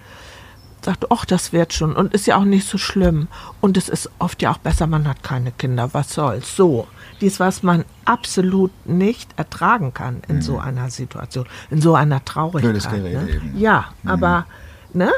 sagte, 0.86 1.08
ach, 1.10 1.26
das 1.26 1.54
wird 1.54 1.74
schon 1.74 1.96
und 1.96 2.14
ist 2.14 2.28
ja 2.28 2.38
auch 2.38 2.44
nicht 2.44 2.68
so 2.68 2.78
schlimm. 2.78 3.28
Und 3.62 3.78
es 3.78 3.90
ist 3.90 4.10
oft 4.20 4.42
ja 4.42 4.52
auch 4.52 4.58
besser, 4.58 4.88
man 4.88 5.08
hat 5.08 5.24
keine 5.24 5.52
Kinder, 5.52 5.94
was 5.94 6.14
soll's. 6.14 6.56
So, 6.56 6.88
dies, 7.22 7.40
was 7.40 7.64
man 7.64 7.86
absolut 8.06 8.72
nicht 8.86 9.32
ertragen 9.38 9.94
kann 9.94 10.22
in 10.28 10.42
so 10.42 10.60
einer 10.60 10.90
Situation, 10.90 11.46
in 11.70 11.82
so 11.82 11.96
einer 11.96 12.24
Traurigkeit. 12.26 12.84
Gerede 12.84 13.26
ne? 13.26 13.30
eben. 13.30 13.60
Ja, 13.60 13.86
aber 14.06 14.46
ne, 14.94 15.12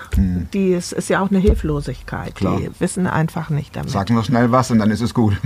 die 0.54 0.74
ist, 0.74 0.94
ist 0.94 1.10
ja 1.10 1.22
auch 1.22 1.30
eine 1.30 1.40
Hilflosigkeit. 1.40 2.36
Klar. 2.36 2.58
Die 2.58 2.70
wissen 2.80 3.08
einfach 3.08 3.50
nicht 3.50 3.76
damit. 3.76 3.90
Sagen 3.90 4.16
wir 4.16 4.24
schnell 4.24 4.52
was 4.52 4.72
und 4.72 4.80
dann 4.80 4.92
ist 4.92 5.02
es 5.02 5.14
gut. 5.14 5.36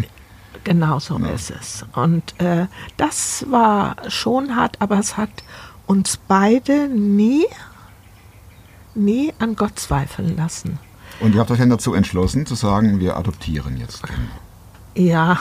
Genau 0.65 0.99
so 0.99 1.17
ist 1.17 1.51
es. 1.51 1.85
Und 1.93 2.39
äh, 2.39 2.67
das 2.97 3.45
war 3.49 3.95
schon 4.09 4.57
hart, 4.57 4.81
aber 4.81 4.99
es 4.99 5.15
hat 5.15 5.29
uns 5.87 6.17
beide 6.17 6.89
nie, 6.89 7.45
nie 8.95 9.33
an 9.39 9.55
Gott 9.55 9.79
zweifeln 9.79 10.35
lassen. 10.37 10.79
Und 11.19 11.33
ihr 11.33 11.41
habt 11.41 11.51
euch 11.51 11.59
dann 11.59 11.69
dazu 11.69 11.93
entschlossen, 11.93 12.45
zu 12.45 12.55
sagen, 12.55 12.99
wir 12.99 13.17
adoptieren 13.17 13.77
jetzt 13.77 14.03
Kinder. 14.03 14.21
Ja, 14.95 15.39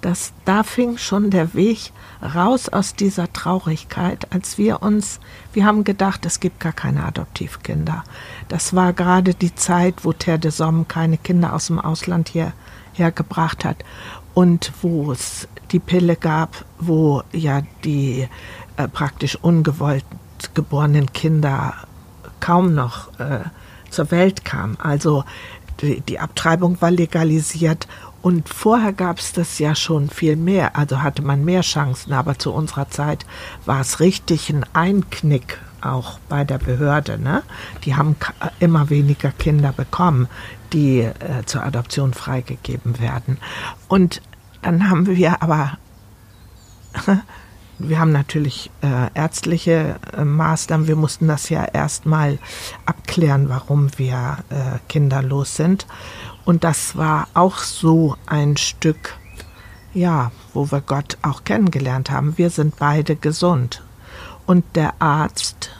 das, 0.00 0.32
da 0.44 0.62
fing 0.62 0.96
schon 0.96 1.30
der 1.30 1.54
Weg 1.54 1.92
raus 2.22 2.68
aus 2.68 2.94
dieser 2.94 3.32
Traurigkeit, 3.32 4.32
als 4.32 4.56
wir 4.56 4.82
uns, 4.82 5.20
wir 5.52 5.66
haben 5.66 5.84
gedacht, 5.84 6.24
es 6.26 6.40
gibt 6.40 6.60
gar 6.60 6.72
keine 6.72 7.04
Adoptivkinder. 7.04 8.04
Das 8.48 8.74
war 8.74 8.92
gerade 8.92 9.34
die 9.34 9.54
Zeit, 9.54 10.04
wo 10.04 10.12
Terre 10.12 10.38
de 10.38 10.50
Somme 10.50 10.84
keine 10.86 11.18
Kinder 11.18 11.54
aus 11.54 11.66
dem 11.66 11.78
Ausland 11.78 12.28
hier 12.28 12.52
hergebracht 12.94 13.64
hat 13.64 13.84
und 14.34 14.72
wo 14.82 15.12
es 15.12 15.48
die 15.70 15.78
Pille 15.78 16.16
gab, 16.16 16.64
wo 16.78 17.22
ja 17.32 17.62
die 17.84 18.28
äh, 18.76 18.88
praktisch 18.88 19.36
ungewollt 19.36 20.04
geborenen 20.54 21.12
Kinder 21.12 21.74
kaum 22.40 22.74
noch 22.74 23.08
äh, 23.18 23.40
zur 23.90 24.10
Welt 24.10 24.44
kamen. 24.44 24.76
Also 24.80 25.24
die, 25.80 26.00
die 26.00 26.18
Abtreibung 26.18 26.80
war 26.80 26.90
legalisiert 26.90 27.86
und 28.22 28.48
vorher 28.48 28.92
gab 28.92 29.18
es 29.18 29.32
das 29.32 29.58
ja 29.58 29.74
schon 29.74 30.10
viel 30.10 30.36
mehr, 30.36 30.76
also 30.76 31.02
hatte 31.02 31.22
man 31.22 31.44
mehr 31.44 31.62
Chancen, 31.62 32.12
aber 32.12 32.38
zu 32.38 32.52
unserer 32.52 32.90
Zeit 32.90 33.24
war 33.64 33.80
es 33.80 34.00
richtig 34.00 34.50
ein 34.50 34.66
Einknick 34.74 35.58
auch 35.80 36.18
bei 36.28 36.44
der 36.44 36.58
Behörde. 36.58 37.18
Ne? 37.18 37.42
Die 37.84 37.96
haben 37.96 38.18
ka- 38.18 38.34
immer 38.60 38.90
weniger 38.90 39.30
Kinder 39.30 39.72
bekommen, 39.72 40.28
die 40.74 41.00
äh, 41.00 41.12
zur 41.46 41.62
Adoption 41.64 42.12
freigegeben 42.12 43.00
werden. 43.00 43.38
Und 43.88 44.20
dann 44.60 44.90
haben 44.90 45.06
wir 45.06 45.42
aber 45.42 45.78
wir 47.82 47.98
haben 47.98 48.12
natürlich 48.12 48.70
äh, 48.82 49.08
ärztliche 49.14 49.96
äh, 50.16 50.24
Maßnahmen. 50.24 50.86
Wir 50.86 50.96
mussten 50.96 51.28
das 51.28 51.48
ja 51.48 51.64
erstmal 51.64 52.38
abklären, 52.84 53.48
warum 53.48 53.90
wir 53.96 54.38
äh, 54.50 54.78
kinderlos 54.88 55.56
sind. 55.56 55.86
Und 56.44 56.64
das 56.64 56.96
war 56.96 57.28
auch 57.34 57.58
so 57.58 58.16
ein 58.26 58.56
Stück, 58.56 59.16
ja, 59.94 60.30
wo 60.52 60.70
wir 60.70 60.80
Gott 60.80 61.16
auch 61.22 61.44
kennengelernt 61.44 62.10
haben. 62.10 62.36
Wir 62.36 62.50
sind 62.50 62.76
beide 62.76 63.16
gesund. 63.16 63.82
Und 64.46 64.64
der 64.74 65.00
Arzt, 65.00 65.70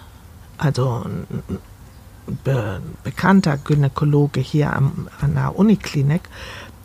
also 0.59 1.04
ein 1.04 1.49
be 2.45 2.80
bekannter 3.02 3.57
Gynäkologe 3.57 4.40
hier 4.40 4.73
am, 4.75 5.09
an 5.21 5.35
der 5.35 5.57
Uniklinik, 5.57 6.23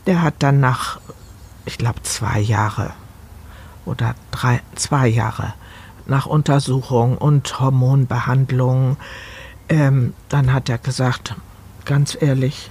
der 0.08 0.22
hat 0.22 0.36
dann 0.40 0.60
nach, 0.60 1.00
ich 1.66 1.78
glaube, 1.78 2.02
zwei 2.04 2.40
Jahre 2.40 2.94
oder 3.86 4.16
drei, 4.32 4.62
zwei 4.76 5.08
Jahre 5.08 5.54
nach 6.08 6.26
Untersuchung 6.26 7.18
und 7.18 7.60
Hormonbehandlung, 7.60 8.98
ähm, 9.70 10.14
dann 10.30 10.54
hat 10.54 10.70
er 10.70 10.78
gesagt, 10.78 11.36
ganz 11.86 12.18
ehrlich, 12.20 12.70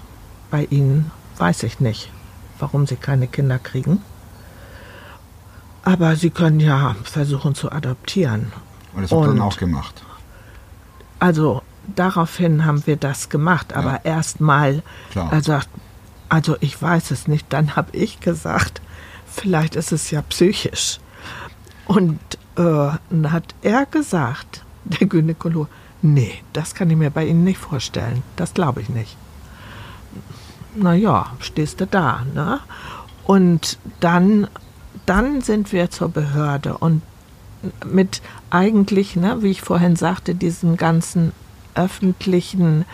bei 0.50 0.64
Ihnen 0.71 1.11
weiß 1.38 1.64
ich 1.64 1.80
nicht, 1.80 2.11
warum 2.59 2.87
Sie 2.87 2.97
keine 2.97 3.26
Kinder 3.26 3.59
kriegen. 3.59 4.00
Aber 5.83 6.16
Sie 6.16 6.30
können 6.30 6.61
ja 6.61 6.94
versuchen 7.02 7.54
zu 7.54 7.73
adoptieren. 7.73 8.52
Und 8.94 9.02
das 9.02 9.11
ihr 9.11 9.21
dann 9.21 9.40
auch 9.40 9.56
gemacht. 9.56 10.02
Also 11.18 11.62
daraufhin 11.94 12.64
haben 12.64 12.87
wir 12.87 12.97
das 12.97 13.28
gemacht, 13.28 13.73
aber 13.73 13.94
Ja. 13.94 14.00
erstmal, 14.04 14.83
Klar. 15.11 15.33
also, 15.33 15.59
also 16.28 16.56
ich 16.61 16.80
weiß 16.80 17.11
es 17.11 17.26
nicht, 17.28 17.47
dann 17.52 17.76
habe 17.76 17.97
ich 17.97 18.21
gesagt, 18.21 18.80
vielleicht 19.26 19.75
ist 19.75 19.92
es 19.92 20.11
ja 20.11 20.23
psychisch. 20.23 21.00
Und 21.86 22.18
äh, 22.56 22.96
dann 23.10 23.32
hat 23.32 23.54
er 23.62 23.86
gesagt, 23.86 24.64
der 24.84 25.06
Gynäkologe, 25.06 25.68
nee, 26.02 26.34
das 26.52 26.74
kann 26.74 26.90
ich 26.90 26.96
mir 26.96 27.10
bei 27.10 27.26
Ihnen 27.26 27.44
nicht 27.44 27.58
vorstellen, 27.58 28.22
das 28.36 28.54
glaube 28.54 28.80
ich 28.80 28.88
nicht. 28.88 29.16
Naja, 30.76 31.32
stehst 31.38 31.80
du 31.80 31.86
da, 31.86 32.24
ne? 32.34 32.60
Und 33.26 33.78
dann, 34.00 34.48
dann 35.06 35.40
sind 35.40 35.72
wir 35.72 35.90
zur 35.90 36.08
Behörde 36.08 36.76
und 36.76 37.00
mit 37.86 38.20
eigentlich, 38.50 39.16
ne, 39.16 39.38
wie 39.40 39.50
ich 39.50 39.62
vorhin 39.62 39.96
sagte, 39.96 40.34
diesen 40.34 40.76
ganzen 40.76 41.32
öffentlichen, 41.74 42.84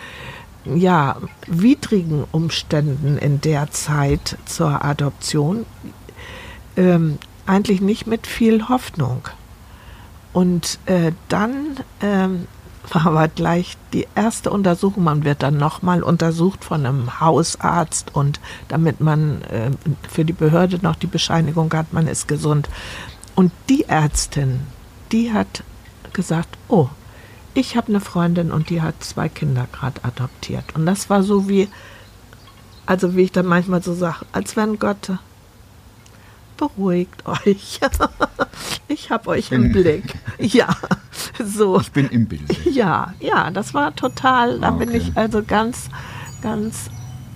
ja, 0.63 1.17
widrigen 1.47 2.23
Umständen 2.31 3.17
in 3.17 3.41
der 3.41 3.71
Zeit 3.71 4.37
zur 4.45 4.85
Adoption, 4.85 5.65
ähm, 6.77 7.17
eigentlich 7.45 7.81
nicht 7.81 8.07
mit 8.07 8.27
viel 8.27 8.69
Hoffnung. 8.69 9.27
Und 10.33 10.79
äh, 10.85 11.11
dann 11.29 11.77
ähm, 12.01 12.47
war 12.93 13.05
aber 13.07 13.27
gleich 13.27 13.77
die 13.93 14.07
erste 14.15 14.49
Untersuchung. 14.49 15.03
Man 15.03 15.23
wird 15.23 15.43
dann 15.43 15.57
nochmal 15.57 16.03
untersucht 16.03 16.63
von 16.63 16.85
einem 16.85 17.19
Hausarzt 17.19 18.15
und 18.15 18.39
damit 18.67 19.01
man 19.01 19.41
äh, 19.43 19.71
für 20.09 20.25
die 20.25 20.33
Behörde 20.33 20.79
noch 20.81 20.95
die 20.95 21.07
Bescheinigung 21.07 21.71
hat, 21.73 21.93
man 21.93 22.07
ist 22.07 22.27
gesund. 22.27 22.69
Und 23.35 23.51
die 23.69 23.85
Ärztin, 23.85 24.61
die 25.11 25.31
hat 25.31 25.63
gesagt, 26.13 26.57
oh, 26.67 26.89
ich 27.53 27.75
habe 27.75 27.89
eine 27.89 27.99
Freundin 27.99 28.51
und 28.51 28.69
die 28.69 28.81
hat 28.81 29.03
zwei 29.03 29.29
Kinder 29.29 29.67
gerade 29.71 30.03
adoptiert. 30.03 30.65
Und 30.73 30.85
das 30.85 31.09
war 31.09 31.23
so 31.23 31.49
wie, 31.49 31.67
also 32.85 33.15
wie 33.15 33.23
ich 33.23 33.31
dann 33.31 33.45
manchmal 33.45 33.83
so 33.83 33.93
sage, 33.93 34.25
als 34.31 34.55
wenn 34.55 34.79
Gott 34.79 35.11
beruhigt 36.61 37.25
euch. 37.25 37.79
ich 38.87 39.09
habe 39.09 39.29
euch 39.29 39.51
im 39.51 39.71
Blick. 39.71 40.13
Ja, 40.37 40.69
so. 41.43 41.79
Ich 41.79 41.91
bin 41.91 42.07
im 42.09 42.27
Bilde. 42.27 42.55
Ja, 42.69 43.15
ja, 43.19 43.49
das 43.49 43.73
war 43.73 43.95
total, 43.95 44.59
da 44.59 44.67
Ah, 44.67 44.71
bin 44.71 44.89
okay. 44.89 44.97
ich 44.99 45.17
also 45.17 45.41
ganz, 45.41 45.89
ganz, 46.43 46.91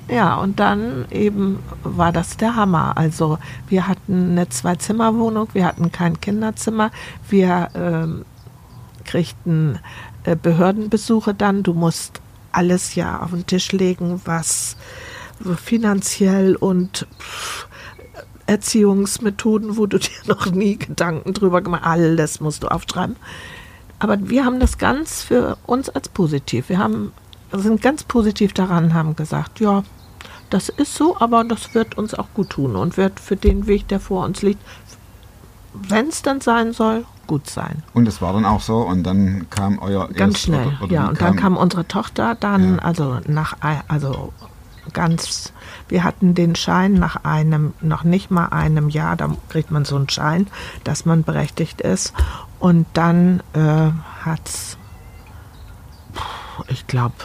ja, 0.07 0.35
und 0.35 0.59
dann 0.59 1.05
eben 1.09 1.57
war 1.81 2.11
das 2.11 2.37
der 2.37 2.55
Hammer. 2.55 2.97
Also 2.97 3.39
wir 3.67 3.87
hatten 3.87 4.31
eine 4.31 4.47
Zwei-Zimmer-Wohnung, 4.47 5.47
wir 5.53 5.65
hatten 5.65 5.91
kein 5.91 6.21
Kinderzimmer, 6.21 6.91
wir 7.27 7.69
ähm, 7.73 8.25
kriegten 9.05 9.79
äh, 10.23 10.35
Behördenbesuche 10.35 11.33
dann, 11.33 11.63
du 11.63 11.73
musst 11.73 12.21
alles 12.51 12.93
ja 12.93 13.21
auf 13.21 13.31
den 13.31 13.47
Tisch 13.47 13.71
legen, 13.71 14.21
was 14.25 14.77
finanziell 15.63 16.55
und 16.55 17.07
pff, 17.19 17.67
Erziehungsmethoden, 18.47 19.77
wo 19.77 19.85
du 19.85 19.97
dir 19.99 20.09
noch 20.27 20.47
nie 20.51 20.77
Gedanken 20.77 21.33
drüber 21.33 21.61
gemacht 21.61 21.81
hast, 21.83 21.91
alles 21.91 22.39
musst 22.39 22.63
du 22.63 22.67
aufschreiben. 22.67 23.15
Aber 23.99 24.17
wir 24.29 24.45
haben 24.45 24.59
das 24.59 24.77
ganz 24.77 25.21
für 25.23 25.57
uns 25.65 25.89
als 25.89 26.09
positiv. 26.09 26.69
Wir 26.69 26.79
haben, 26.79 27.11
sind 27.53 27.81
ganz 27.81 28.03
positiv 28.03 28.53
daran, 28.53 28.93
haben 28.93 29.15
gesagt, 29.15 29.59
ja, 29.59 29.83
das 30.49 30.69
ist 30.69 30.93
so, 30.95 31.17
aber 31.19 31.43
das 31.43 31.73
wird 31.73 31.97
uns 31.97 32.13
auch 32.13 32.27
gut 32.33 32.51
tun 32.51 32.75
und 32.75 32.97
wird 32.97 33.19
für 33.19 33.35
den 33.35 33.67
Weg, 33.67 33.87
der 33.87 33.99
vor 33.99 34.25
uns 34.25 34.41
liegt, 34.41 34.61
wenn 35.73 36.07
es 36.09 36.21
dann 36.21 36.41
sein 36.41 36.71
soll, 36.73 37.05
gut 37.27 37.49
sein. 37.49 37.83
Und 37.93 38.07
es 38.07 38.21
war 38.21 38.33
dann 38.33 38.45
auch 38.45 38.61
so 38.61 38.77
und 38.81 39.03
dann 39.03 39.47
kam 39.49 39.79
euer 39.79 40.07
Ganz 40.09 40.39
schnell, 40.39 40.67
oder- 40.67 40.83
oder 40.83 40.93
ja. 40.93 41.07
Und 41.09 41.21
dann 41.21 41.35
kam 41.35 41.57
unsere 41.57 41.87
Tochter 41.87 42.35
dann, 42.39 42.79
also 42.79 43.19
nach, 43.27 43.55
also 43.87 44.31
ganz, 44.93 45.51
wir 45.87 46.03
hatten 46.03 46.33
den 46.33 46.55
Schein 46.55 46.93
nach 46.93 47.23
einem, 47.23 47.73
noch 47.81 48.03
nicht 48.03 48.31
mal 48.31 48.47
einem 48.47 48.89
Jahr, 48.89 49.15
da 49.15 49.29
kriegt 49.49 49.71
man 49.71 49.85
so 49.85 49.95
einen 49.95 50.09
Schein, 50.09 50.47
dass 50.83 51.05
man 51.05 51.23
berechtigt 51.23 51.81
ist. 51.81 52.13
Und 52.59 52.87
dann 52.93 53.41
äh, 53.53 53.91
hat's, 54.23 54.77
puh, 56.13 56.63
ich 56.67 56.87
glaube, 56.87 57.15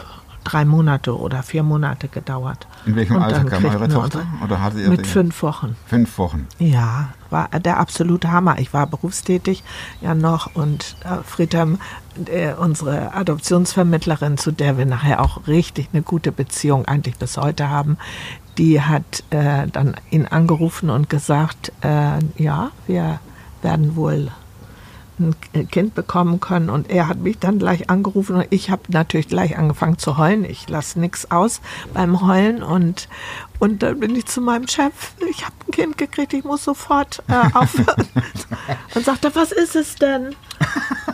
drei 0.43 0.65
Monate 0.65 1.17
oder 1.17 1.43
vier 1.43 1.63
Monate 1.63 2.07
gedauert. 2.07 2.67
In 2.85 2.95
welchem 2.95 3.17
Und 3.17 3.23
Alter 3.23 3.45
kam 3.45 3.65
eure 3.65 3.87
Tochter? 3.87 4.25
Oder 4.43 4.61
hatte 4.61 4.81
ihr 4.81 4.89
Mit 4.89 5.05
fünf 5.05 5.43
Wochen. 5.43 5.75
Fünf 5.85 6.17
Wochen. 6.17 6.47
Ja, 6.57 7.09
war 7.29 7.47
der 7.47 7.79
absolute 7.79 8.31
Hammer. 8.31 8.59
Ich 8.59 8.73
war 8.73 8.87
berufstätig 8.87 9.63
ja 10.01 10.15
noch 10.15 10.55
und 10.55 10.95
äh, 11.03 11.23
Friedhelm, 11.23 11.79
äh, 12.25 12.53
unsere 12.53 13.13
Adoptionsvermittlerin, 13.13 14.37
zu 14.37 14.51
der 14.51 14.77
wir 14.77 14.85
nachher 14.85 15.21
auch 15.21 15.47
richtig 15.47 15.89
eine 15.93 16.01
gute 16.01 16.31
Beziehung 16.31 16.85
eigentlich 16.85 17.17
bis 17.17 17.37
heute 17.37 17.69
haben, 17.69 17.97
die 18.57 18.81
hat 18.81 19.23
äh, 19.29 19.67
dann 19.67 19.95
ihn 20.09 20.25
angerufen 20.25 20.89
und 20.89 21.09
gesagt, 21.09 21.71
äh, 21.81 22.19
ja, 22.37 22.71
wir 22.87 23.19
werden 23.61 23.95
wohl 23.95 24.31
ein 25.19 25.35
Kind 25.69 25.93
bekommen 25.93 26.39
können 26.39 26.69
und 26.69 26.89
er 26.89 27.07
hat 27.07 27.19
mich 27.19 27.37
dann 27.37 27.59
gleich 27.59 27.89
angerufen 27.89 28.37
und 28.37 28.47
ich 28.49 28.71
habe 28.71 28.83
natürlich 28.87 29.27
gleich 29.27 29.57
angefangen 29.57 29.99
zu 29.99 30.17
heulen. 30.17 30.45
Ich 30.45 30.67
lasse 30.67 30.99
nichts 30.99 31.29
aus 31.29 31.61
beim 31.93 32.25
Heulen 32.25 32.63
und 32.63 33.07
und 33.59 33.83
dann 33.83 33.99
bin 33.99 34.15
ich 34.15 34.25
zu 34.25 34.41
meinem 34.41 34.67
Chef, 34.67 35.13
ich 35.29 35.45
habe 35.45 35.55
ein 35.67 35.71
Kind 35.71 35.97
gekriegt, 35.97 36.33
ich 36.33 36.43
muss 36.43 36.63
sofort 36.63 37.21
äh, 37.27 37.33
aufhören. 37.53 38.07
und 38.95 39.05
sagte, 39.05 39.33
was 39.35 39.51
ist 39.51 39.75
es 39.75 39.95
denn? 39.95 40.35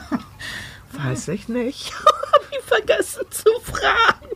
Weiß 0.94 1.28
ich 1.28 1.50
nicht. 1.50 1.94
habe 2.38 2.46
ich 2.52 2.64
vergessen 2.66 3.26
zu 3.30 3.50
fragen. 3.62 4.28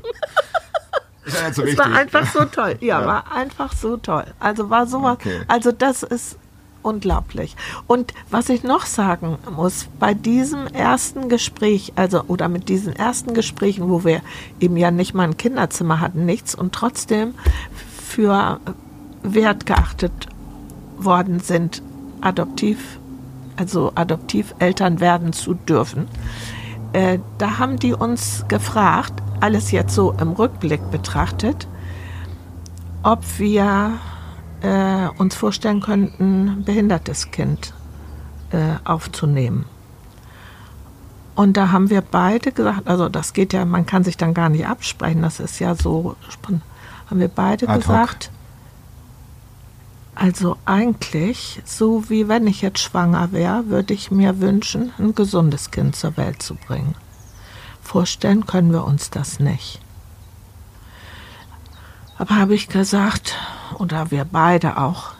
Ja 1.25 1.47
Es 1.49 1.57
wichtig. 1.57 1.77
war 1.77 1.93
einfach 1.93 2.25
so 2.31 2.45
toll. 2.45 2.77
Ja, 2.81 3.05
war 3.05 3.31
einfach 3.31 3.73
so 3.73 3.97
toll. 3.97 4.25
Also 4.39 4.69
war 4.69 4.87
sowas. 4.87 5.13
Okay. 5.15 5.41
Also 5.47 5.71
das 5.71 6.03
ist 6.03 6.37
unglaublich. 6.83 7.55
Und 7.87 8.13
was 8.29 8.49
ich 8.49 8.63
noch 8.63 8.85
sagen 8.87 9.37
muss, 9.55 9.87
bei 9.99 10.13
diesem 10.13 10.65
ersten 10.67 11.29
Gespräch, 11.29 11.93
also 11.95 12.23
oder 12.27 12.47
mit 12.49 12.69
diesen 12.69 12.95
ersten 12.95 13.33
Gesprächen, 13.35 13.87
wo 13.89 14.03
wir 14.03 14.21
eben 14.59 14.77
ja 14.77 14.89
nicht 14.89 15.13
mal 15.13 15.23
ein 15.23 15.37
Kinderzimmer 15.37 15.99
hatten, 15.99 16.25
nichts 16.25 16.55
und 16.55 16.73
trotzdem 16.73 17.35
für 18.03 18.59
wert 19.21 19.65
geachtet 19.67 20.11
worden 20.97 21.39
sind, 21.39 21.83
adoptiv, 22.21 22.79
also 23.57 23.91
Adoptiveltern 23.93 24.99
werden 24.99 25.33
zu 25.33 25.53
dürfen. 25.53 26.07
Äh, 26.93 27.19
da 27.37 27.59
haben 27.59 27.77
die 27.77 27.93
uns 27.93 28.43
gefragt, 28.47 29.13
alles 29.41 29.71
jetzt 29.71 29.93
so 29.93 30.13
im 30.13 30.31
Rückblick 30.31 30.91
betrachtet, 30.91 31.67
ob 33.03 33.23
wir 33.37 33.93
äh, 34.61 35.07
uns 35.17 35.35
vorstellen 35.35 35.81
könnten, 35.81 36.47
ein 36.47 36.63
behindertes 36.63 37.31
Kind 37.31 37.73
äh, 38.51 38.75
aufzunehmen. 38.83 39.65
Und 41.35 41.57
da 41.57 41.71
haben 41.71 41.89
wir 41.89 42.01
beide 42.01 42.51
gesagt, 42.51 42.87
also 42.87 43.09
das 43.09 43.33
geht 43.33 43.53
ja, 43.53 43.65
man 43.65 43.85
kann 43.85 44.03
sich 44.03 44.17
dann 44.17 44.33
gar 44.33 44.49
nicht 44.49 44.67
absprechen, 44.67 45.21
das 45.21 45.39
ist 45.39 45.59
ja 45.59 45.75
so, 45.75 46.15
haben 47.09 47.19
wir 47.19 47.29
beide 47.29 47.67
Ad 47.67 47.73
hoc. 47.73 47.81
gesagt, 47.81 48.31
also 50.13 50.57
eigentlich, 50.65 51.61
so 51.65 52.09
wie 52.09 52.27
wenn 52.27 52.45
ich 52.45 52.61
jetzt 52.61 52.79
schwanger 52.79 53.31
wäre, 53.31 53.67
würde 53.67 53.93
ich 53.93 54.11
mir 54.11 54.39
wünschen, 54.39 54.91
ein 54.99 55.15
gesundes 55.15 55.71
Kind 55.71 55.95
zur 55.95 56.17
Welt 56.17 56.41
zu 56.43 56.55
bringen. 56.55 56.95
Vorstellen 57.81 58.45
können 58.45 58.71
wir 58.71 58.85
uns 58.85 59.09
das 59.09 59.39
nicht. 59.39 59.81
Aber 62.17 62.35
habe 62.35 62.53
ich 62.53 62.69
gesagt, 62.69 63.35
oder 63.79 64.11
wir 64.11 64.25
beide 64.25 64.77
auch, 64.77 65.13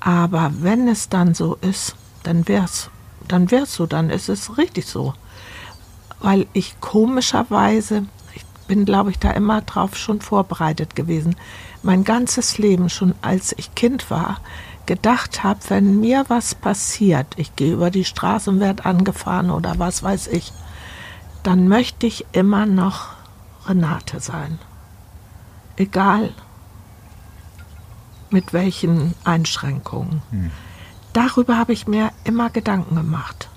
aber 0.00 0.52
wenn 0.58 0.88
es 0.88 1.08
dann 1.08 1.34
so 1.34 1.56
ist, 1.60 1.96
dann 2.24 2.46
wär's, 2.48 2.90
dann 3.26 3.50
wär's 3.50 3.74
so, 3.74 3.86
dann 3.86 4.10
ist 4.10 4.28
es 4.28 4.58
richtig 4.58 4.86
so. 4.86 5.14
Weil 6.20 6.46
ich 6.52 6.80
komischerweise, 6.80 8.06
ich 8.34 8.44
bin 8.66 8.84
glaube 8.84 9.10
ich 9.10 9.18
da 9.18 9.30
immer 9.30 9.62
drauf 9.62 9.96
schon 9.96 10.20
vorbereitet 10.20 10.96
gewesen, 10.96 11.36
mein 11.82 12.04
ganzes 12.04 12.58
Leben, 12.58 12.90
schon 12.90 13.14
als 13.22 13.54
ich 13.56 13.74
Kind 13.74 14.10
war, 14.10 14.40
gedacht 14.86 15.42
habe, 15.42 15.60
wenn 15.68 16.00
mir 16.00 16.24
was 16.28 16.54
passiert, 16.54 17.26
ich 17.36 17.56
gehe 17.56 17.72
über 17.72 17.90
die 17.90 18.04
Straße 18.04 18.58
werde 18.60 18.84
angefahren 18.84 19.50
oder 19.50 19.78
was 19.78 20.02
weiß 20.02 20.26
ich, 20.28 20.52
dann 21.44 21.68
möchte 21.68 22.06
ich 22.06 22.26
immer 22.32 22.66
noch 22.66 23.10
Renate 23.66 24.18
sein. 24.20 24.58
Egal 25.76 26.30
mit 28.30 28.52
welchen 28.52 29.14
Einschränkungen. 29.24 30.20
Darüber 31.12 31.56
habe 31.56 31.72
ich 31.72 31.86
mir 31.86 32.10
immer 32.24 32.50
Gedanken 32.50 32.96
gemacht. 32.96 33.48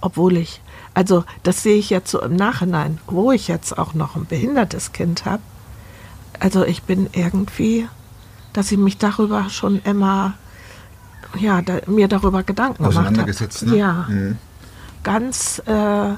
Obwohl 0.00 0.36
ich, 0.36 0.60
also 0.94 1.24
das 1.42 1.64
sehe 1.64 1.76
ich 1.76 1.90
jetzt 1.90 2.10
so 2.10 2.20
im 2.22 2.36
Nachhinein, 2.36 2.98
wo 3.08 3.32
ich 3.32 3.48
jetzt 3.48 3.76
auch 3.76 3.94
noch 3.94 4.14
ein 4.14 4.26
behindertes 4.26 4.92
Kind 4.92 5.24
habe. 5.24 5.42
Also 6.38 6.64
ich 6.64 6.84
bin 6.84 7.08
irgendwie, 7.12 7.88
dass 8.52 8.70
ich 8.70 8.78
mich 8.78 8.96
darüber 8.98 9.50
schon 9.50 9.80
immer, 9.82 10.34
ja, 11.40 11.62
da, 11.62 11.78
mir 11.86 12.06
darüber 12.06 12.44
Gedanken 12.44 12.84
gemacht 13.00 13.06
habe. 13.18 13.30
Ne? 13.62 13.76
Ja, 13.76 14.06
Mhm. 14.08 14.38
ganz 15.02 15.60
äh, 15.66 16.10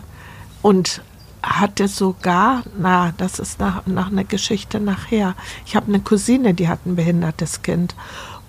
und 0.63 1.03
hatte 1.43 1.89
sogar, 1.89 2.63
na, 2.79 3.13
das 3.17 3.39
ist 3.39 3.61
nach, 3.61 3.87
nach 3.87 4.09
einer 4.09 4.25
Geschichte 4.25 4.79
nachher. 4.81 5.35
Ich 5.65 5.75
habe 5.75 5.87
eine 5.89 6.01
Cousine, 6.01 6.55
die 6.55 6.69
hat 6.69 6.85
ein 6.87 6.97
behindertes 6.97 7.63
Kind. 7.63 7.95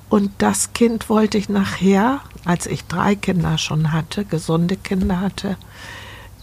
Und 0.10 0.32
das 0.40 0.74
Kind 0.74 1.10
wollte 1.10 1.38
ich 1.38 1.48
nachher, 1.48 2.20
als 2.44 2.68
ich 2.68 2.86
drei 2.86 3.16
Kinder 3.16 3.58
schon 3.58 3.94
hatte, 3.94 4.26
gesunde 4.26 4.76
Kinder 4.76 5.22
hatte, 5.22 5.56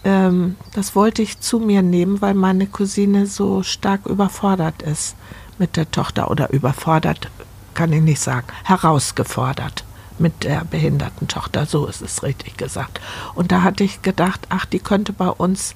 ähm, 0.05 0.57
das 0.75 0.95
wollte 0.95 1.21
ich 1.21 1.41
zu 1.41 1.59
mir 1.59 1.83
nehmen, 1.83 2.23
weil 2.23 2.35
meine 2.35 2.67
Cousine 2.67 3.27
so 3.27 3.63
stark 3.63 4.07
überfordert 4.07 4.81
ist 4.81 5.17
mit 5.59 5.77
der 5.77 5.91
Tochter 5.91 6.31
oder 6.31 6.51
überfordert, 6.51 7.31
kann 7.75 7.93
ich 7.93 8.01
nicht 8.01 8.21
sagen, 8.21 8.47
herausgefordert 8.65 9.85
mit 10.21 10.45
der 10.45 10.65
behinderten 10.65 11.29
Tochter, 11.29 11.67
so 11.67 11.87
ist 11.87 12.03
es 12.03 12.23
richtig 12.23 12.57
gesagt. 12.57 13.01
Und 13.35 13.53
da 13.53 13.63
hatte 13.63 13.85
ich 13.85 14.03
gedacht, 14.03 14.47
ach, 14.49 14.65
die 14.65 14.79
könnte 14.79 15.13
bei 15.13 15.29
uns 15.29 15.75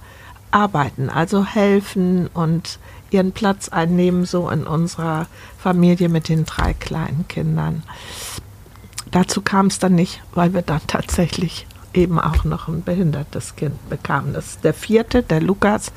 arbeiten, 0.51 1.09
also 1.09 1.45
helfen 1.45 2.29
und 2.29 2.79
ihren 3.11 3.33
Platz 3.33 3.69
einnehmen, 3.69 4.25
so 4.25 4.49
in 4.49 4.67
unserer 4.67 5.27
Familie 5.59 6.09
mit 6.09 6.29
den 6.29 6.45
drei 6.45 6.75
kleinen 6.75 7.27
Kindern. 7.29 7.83
Dazu 9.11 9.43
kam 9.43 9.67
es 9.67 9.79
dann 9.79 9.95
nicht, 9.95 10.23
weil 10.35 10.55
wir 10.55 10.63
dann 10.63 10.81
tatsächlich 10.87 11.67
eben 11.95 12.19
auch 12.19 12.45
noch 12.45 12.69
ein 12.69 12.83
behindertes 12.83 13.57
Kind 13.57 13.89
bekam. 13.89 14.33
Das 14.33 14.61
der 14.61 14.75
vierte, 14.75 15.23
der 15.23 15.41
Lukas, 15.41 15.93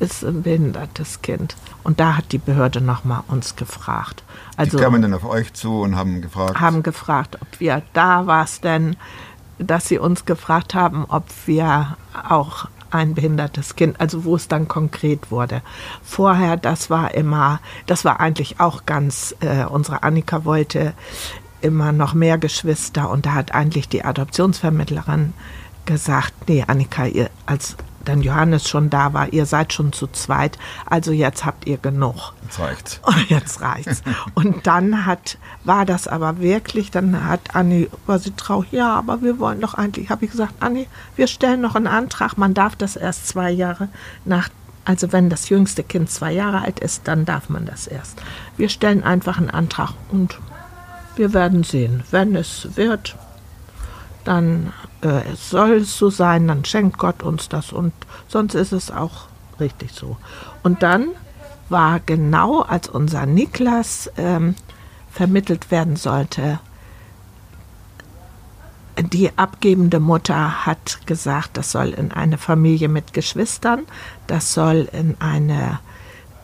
ist 0.00 0.24
ein 0.24 0.42
behindertes 0.42 1.22
Kind. 1.22 1.56
Und 1.84 2.00
da 2.00 2.16
hat 2.16 2.32
die 2.32 2.38
Behörde 2.38 2.80
nochmal 2.80 3.22
uns 3.28 3.56
gefragt. 3.56 4.24
Also 4.56 4.76
die 4.76 4.82
kamen 4.82 5.02
dann 5.02 5.14
auf 5.14 5.24
euch 5.24 5.52
zu 5.54 5.80
und 5.80 5.96
haben 5.96 6.20
gefragt. 6.20 6.60
haben 6.60 6.82
gefragt, 6.82 7.38
ob 7.40 7.60
wir 7.60 7.82
da 7.92 8.26
war 8.26 8.44
es 8.44 8.60
denn, 8.60 8.96
dass 9.58 9.88
sie 9.88 9.98
uns 9.98 10.24
gefragt 10.24 10.74
haben, 10.74 11.04
ob 11.08 11.24
wir 11.46 11.96
auch 12.28 12.66
ein 12.90 13.14
behindertes 13.14 13.74
Kind, 13.74 14.00
also 14.00 14.24
wo 14.24 14.36
es 14.36 14.48
dann 14.48 14.68
konkret 14.68 15.30
wurde. 15.30 15.62
Vorher, 16.02 16.56
das 16.56 16.90
war 16.90 17.14
immer, 17.14 17.60
das 17.86 18.04
war 18.04 18.20
eigentlich 18.20 18.60
auch 18.60 18.84
ganz, 18.84 19.34
äh, 19.40 19.64
unsere 19.64 20.02
Annika 20.02 20.44
wollte 20.44 20.92
immer 21.62 21.92
noch 21.92 22.14
mehr 22.14 22.38
Geschwister 22.38 23.10
und 23.10 23.26
da 23.26 23.34
hat 23.34 23.54
eigentlich 23.54 23.88
die 23.88 24.04
Adoptionsvermittlerin 24.04 25.32
gesagt, 25.84 26.48
nee, 26.48 26.64
Annika, 26.66 27.06
ihr, 27.06 27.30
als 27.46 27.76
dann 28.04 28.22
Johannes 28.22 28.68
schon 28.68 28.90
da 28.90 29.12
war, 29.12 29.32
ihr 29.32 29.46
seid 29.46 29.72
schon 29.72 29.92
zu 29.92 30.06
zweit, 30.08 30.58
also 30.86 31.12
jetzt 31.12 31.44
habt 31.44 31.66
ihr 31.66 31.78
genug. 31.78 32.32
Jetzt 32.42 32.58
reicht's. 32.58 33.00
Und 33.06 33.30
jetzt 33.30 33.60
reicht's. 33.60 34.02
Und 34.34 34.66
dann 34.66 35.06
hat, 35.06 35.38
war 35.64 35.84
das 35.86 36.08
aber 36.08 36.40
wirklich, 36.40 36.90
dann 36.90 37.24
hat 37.24 37.54
Anni, 37.54 37.88
war 38.06 38.18
sie 38.18 38.32
traurig, 38.32 38.72
ja, 38.72 38.94
aber 38.94 39.22
wir 39.22 39.38
wollen 39.38 39.60
doch 39.60 39.74
eigentlich, 39.74 40.10
habe 40.10 40.24
ich 40.24 40.30
gesagt, 40.30 40.54
Anni, 40.60 40.88
wir 41.16 41.26
stellen 41.26 41.60
noch 41.60 41.74
einen 41.74 41.86
Antrag, 41.86 42.36
man 42.36 42.54
darf 42.54 42.76
das 42.76 42.96
erst 42.96 43.28
zwei 43.28 43.50
Jahre 43.50 43.88
nach, 44.24 44.48
also 44.84 45.12
wenn 45.12 45.30
das 45.30 45.48
jüngste 45.48 45.84
Kind 45.84 46.10
zwei 46.10 46.32
Jahre 46.32 46.62
alt 46.62 46.80
ist, 46.80 47.06
dann 47.06 47.24
darf 47.24 47.48
man 47.48 47.66
das 47.66 47.86
erst. 47.86 48.20
Wir 48.56 48.68
stellen 48.68 49.04
einfach 49.04 49.38
einen 49.38 49.50
Antrag 49.50 49.92
und 50.10 50.38
wir 51.16 51.32
werden 51.32 51.64
sehen. 51.64 52.02
Wenn 52.10 52.36
es 52.36 52.76
wird, 52.76 53.16
dann 54.24 54.72
äh, 55.02 55.32
es 55.32 55.50
soll 55.50 55.72
es 55.72 55.96
so 55.96 56.10
sein, 56.10 56.48
dann 56.48 56.64
schenkt 56.64 56.98
Gott 56.98 57.22
uns 57.22 57.48
das 57.48 57.72
und 57.72 57.92
sonst 58.28 58.54
ist 58.54 58.72
es 58.72 58.90
auch 58.90 59.26
richtig 59.60 59.92
so. 59.92 60.16
Und 60.62 60.82
dann 60.82 61.08
war 61.68 62.00
genau, 62.00 62.60
als 62.60 62.88
unser 62.88 63.26
Niklas 63.26 64.10
ähm, 64.16 64.54
vermittelt 65.10 65.70
werden 65.70 65.96
sollte, 65.96 66.60
die 69.00 69.36
abgebende 69.36 70.00
Mutter 70.00 70.66
hat 70.66 71.06
gesagt, 71.06 71.56
das 71.56 71.72
soll 71.72 71.88
in 71.88 72.12
eine 72.12 72.36
Familie 72.38 72.88
mit 72.88 73.14
Geschwistern, 73.14 73.84
das 74.26 74.52
soll 74.52 74.88
in 74.92 75.16
eine 75.18 75.80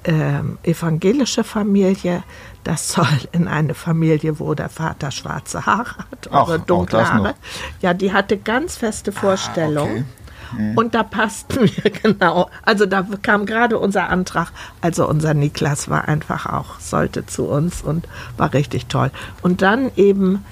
ähm, 0.09 0.57
evangelische 0.63 1.45
Familie, 1.45 2.23
das 2.65 2.93
soll 2.93 3.07
in 3.33 3.47
eine 3.47 3.75
Familie, 3.75 4.41
wo 4.41 4.55
der 4.55 4.71
Vater 4.71 5.11
schwarze 5.11 5.67
Haare 5.67 5.99
hat 5.99 6.29
Ach, 6.31 6.49
oder 6.49 6.59
dunkle. 6.59 7.13
Haare. 7.13 7.35
Ja, 7.83 7.93
die 7.93 8.13
hatte 8.13 8.39
ganz 8.39 8.77
feste 8.79 9.13
Vorstellungen. 9.13 10.07
okay. 10.55 10.73
Und 10.77 10.95
da 10.95 11.03
passten 11.03 11.61
wir 11.77 11.91
genau. 11.91 12.49
Also 12.63 12.87
da 12.87 13.07
kam 13.21 13.45
gerade 13.45 13.79
unser 13.79 14.09
Antrag. 14.09 14.51
Also 14.81 15.07
unser 15.07 15.35
Niklas 15.35 15.91
war 15.91 16.09
einfach 16.09 16.47
auch, 16.47 16.81
sollte 16.81 17.27
zu 17.27 17.45
uns 17.45 17.83
und 17.83 18.09
war 18.39 18.55
richtig 18.55 18.87
toll. 18.87 19.11
Und 19.43 19.61
dann 19.61 19.91
eben 19.97 20.43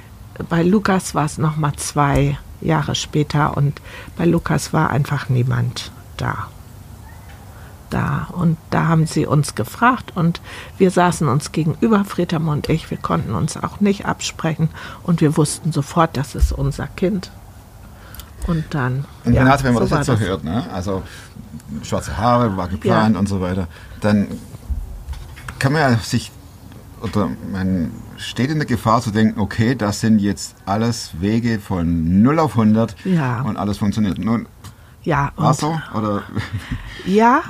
bei 0.51 0.63
Lukas 0.63 1.15
war 1.15 1.25
es 1.25 1.39
nochmal 1.39 1.73
zwei 1.77 2.37
Jahre 2.61 2.95
später 2.95 3.57
und 3.57 3.81
bei 4.19 4.27
Lukas 4.27 4.75
war 4.75 4.91
einfach 4.91 5.31
niemand 5.31 5.91
da 6.19 6.49
da. 7.91 8.29
Und 8.33 8.57
da 8.71 8.87
haben 8.87 9.07
sie 9.07 9.27
uns 9.27 9.55
gefragt 9.55 10.13
und 10.15 10.41
wir 10.79 10.91
saßen 10.91 11.29
uns 11.29 11.53
gegenüber, 11.53 12.05
Friedhelm 12.05 12.49
und 12.49 12.69
ich. 12.69 12.91
Wir 12.91 12.99
konnten 12.99 13.35
uns 13.35 13.57
auch 13.57 13.81
nicht 13.81 14.07
absprechen 14.07 14.69
und 15.03 15.21
wir 15.21 15.37
wussten 15.37 15.73
sofort, 15.73 16.17
das 16.17 16.35
ist 16.35 16.53
unser 16.53 16.87
Kind. 16.87 17.31
Und 18.47 18.65
dann. 18.71 19.05
Und 19.25 19.33
ja, 19.35 19.43
Renate, 19.43 19.65
wenn 19.65 19.75
man 19.75 19.87
so 19.87 19.97
das 19.97 20.07
jetzt 20.07 20.19
so 20.21 20.25
hört, 20.25 20.45
ne? 20.45 20.65
also 20.73 21.03
schwarze 21.83 22.17
Haare 22.17 22.57
war 22.57 22.69
geplant 22.69 23.15
Ja. 23.15 23.19
und 23.21 23.29
so 23.29 23.41
weiter, 23.41 23.67
dann 24.01 24.29
kann 25.59 25.73
man 25.73 25.81
ja 25.83 25.99
sich, 25.99 26.31
oder 27.03 27.29
man 27.51 27.91
steht 28.19 28.51
in 28.51 28.59
der 28.59 28.67
Gefahr 28.67 29.01
zu 29.03 29.11
denken, 29.11 29.41
okay, 29.41 29.75
das 29.75 30.01
sind 30.01 30.21
jetzt 30.21 30.55
alles 30.65 31.11
Wege 31.21 31.59
von 31.59 32.23
0 32.23 32.39
auf 32.39 32.53
100 32.53 32.95
Ja. 33.05 33.43
und 33.43 33.57
alles 33.57 33.79
funktioniert. 33.79 34.19
Nun, 34.19 34.47
Ja, 35.07 35.31
war 35.37 35.55
so? 35.55 35.81
Oder 35.95 36.25
ja 37.07 37.43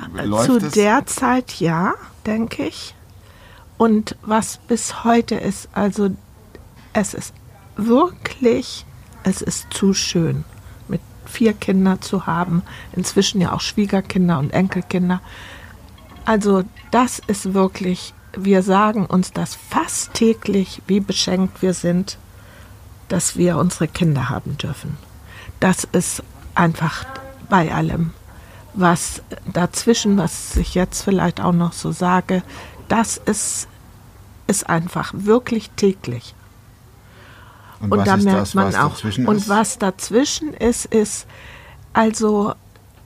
zu 0.45 0.57
es? 0.57 0.73
der 0.73 1.07
Zeit 1.07 1.59
ja, 1.59 1.95
denke 2.27 2.67
ich. 2.67 2.93
Und 3.79 4.15
was 4.21 4.57
bis 4.57 5.03
heute 5.03 5.33
ist, 5.33 5.67
also 5.73 6.11
es 6.93 7.15
ist 7.15 7.33
wirklich, 7.75 8.85
es 9.23 9.41
ist 9.41 9.73
zu 9.73 9.95
schön, 9.95 10.45
mit 10.87 11.01
vier 11.25 11.53
Kindern 11.53 11.99
zu 11.99 12.27
haben, 12.27 12.61
inzwischen 12.93 13.41
ja 13.41 13.53
auch 13.53 13.61
Schwiegerkinder 13.61 14.37
und 14.37 14.53
Enkelkinder. 14.53 15.19
Also 16.25 16.63
das 16.91 17.17
ist 17.25 17.55
wirklich, 17.55 18.13
wir 18.37 18.61
sagen 18.61 19.07
uns 19.07 19.33
das 19.33 19.55
fast 19.55 20.13
täglich, 20.13 20.83
wie 20.85 20.99
beschenkt 20.99 21.63
wir 21.63 21.73
sind, 21.73 22.19
dass 23.07 23.35
wir 23.35 23.57
unsere 23.57 23.87
Kinder 23.87 24.29
haben 24.29 24.59
dürfen. 24.59 24.95
Das 25.59 25.85
ist 25.85 26.21
einfach 26.53 27.03
bei 27.49 27.73
allem. 27.73 28.11
Was 28.73 29.21
dazwischen, 29.51 30.17
was 30.17 30.55
ich 30.55 30.75
jetzt 30.75 31.01
vielleicht 31.01 31.41
auch 31.41 31.53
noch 31.53 31.73
so 31.73 31.91
sage, 31.91 32.43
das 32.87 33.17
ist, 33.17 33.67
ist 34.45 34.69
einfach 34.69 35.11
wirklich 35.15 35.71
täglich. 35.71 36.35
und, 37.81 37.91
Und 37.91 37.99
was 37.99 38.05
da 38.05 38.17
merkt 38.17 38.41
das, 38.41 38.53
man 38.53 38.75
auch. 38.75 38.91
dazwischen 38.91 39.27
Und 39.27 39.37
ist? 39.37 39.49
was 39.49 39.77
dazwischen 39.77 40.53
ist, 40.53 40.85
ist 40.85 41.27
also, 41.93 42.53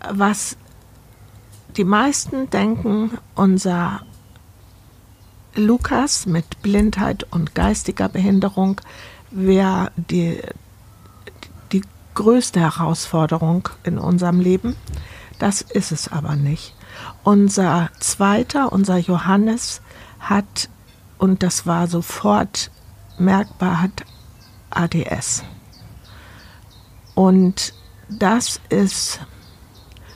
was 0.10 0.58
die 1.78 1.84
meisten 1.86 2.50
denken, 2.50 3.18
unser 3.36 4.02
Lukas 5.56 6.26
mit 6.26 6.62
Blindheit 6.62 7.26
und 7.32 7.56
geistiger 7.56 8.10
Behinderung 8.10 8.82
wäre 9.32 9.92
die, 9.96 10.40
die 10.40 10.42
größte 12.14 12.60
Herausforderung 12.60 13.70
in 13.84 13.98
unserem 13.98 14.40
Leben. 14.40 14.76
Das 15.40 15.62
ist 15.62 15.92
es 15.92 16.12
aber 16.12 16.36
nicht. 16.36 16.76
Unser 17.24 17.90
zweiter, 18.00 18.72
unser 18.72 18.98
Johannes, 18.98 19.82
hat, 20.20 20.70
und 21.18 21.44
das 21.44 21.66
war 21.66 21.88
sofort 21.88 22.72
merkbar, 23.18 23.82
hat 23.82 24.06
ADS. 24.70 25.44
Und 27.16 27.74
das 28.10 28.60
ist 28.70 29.20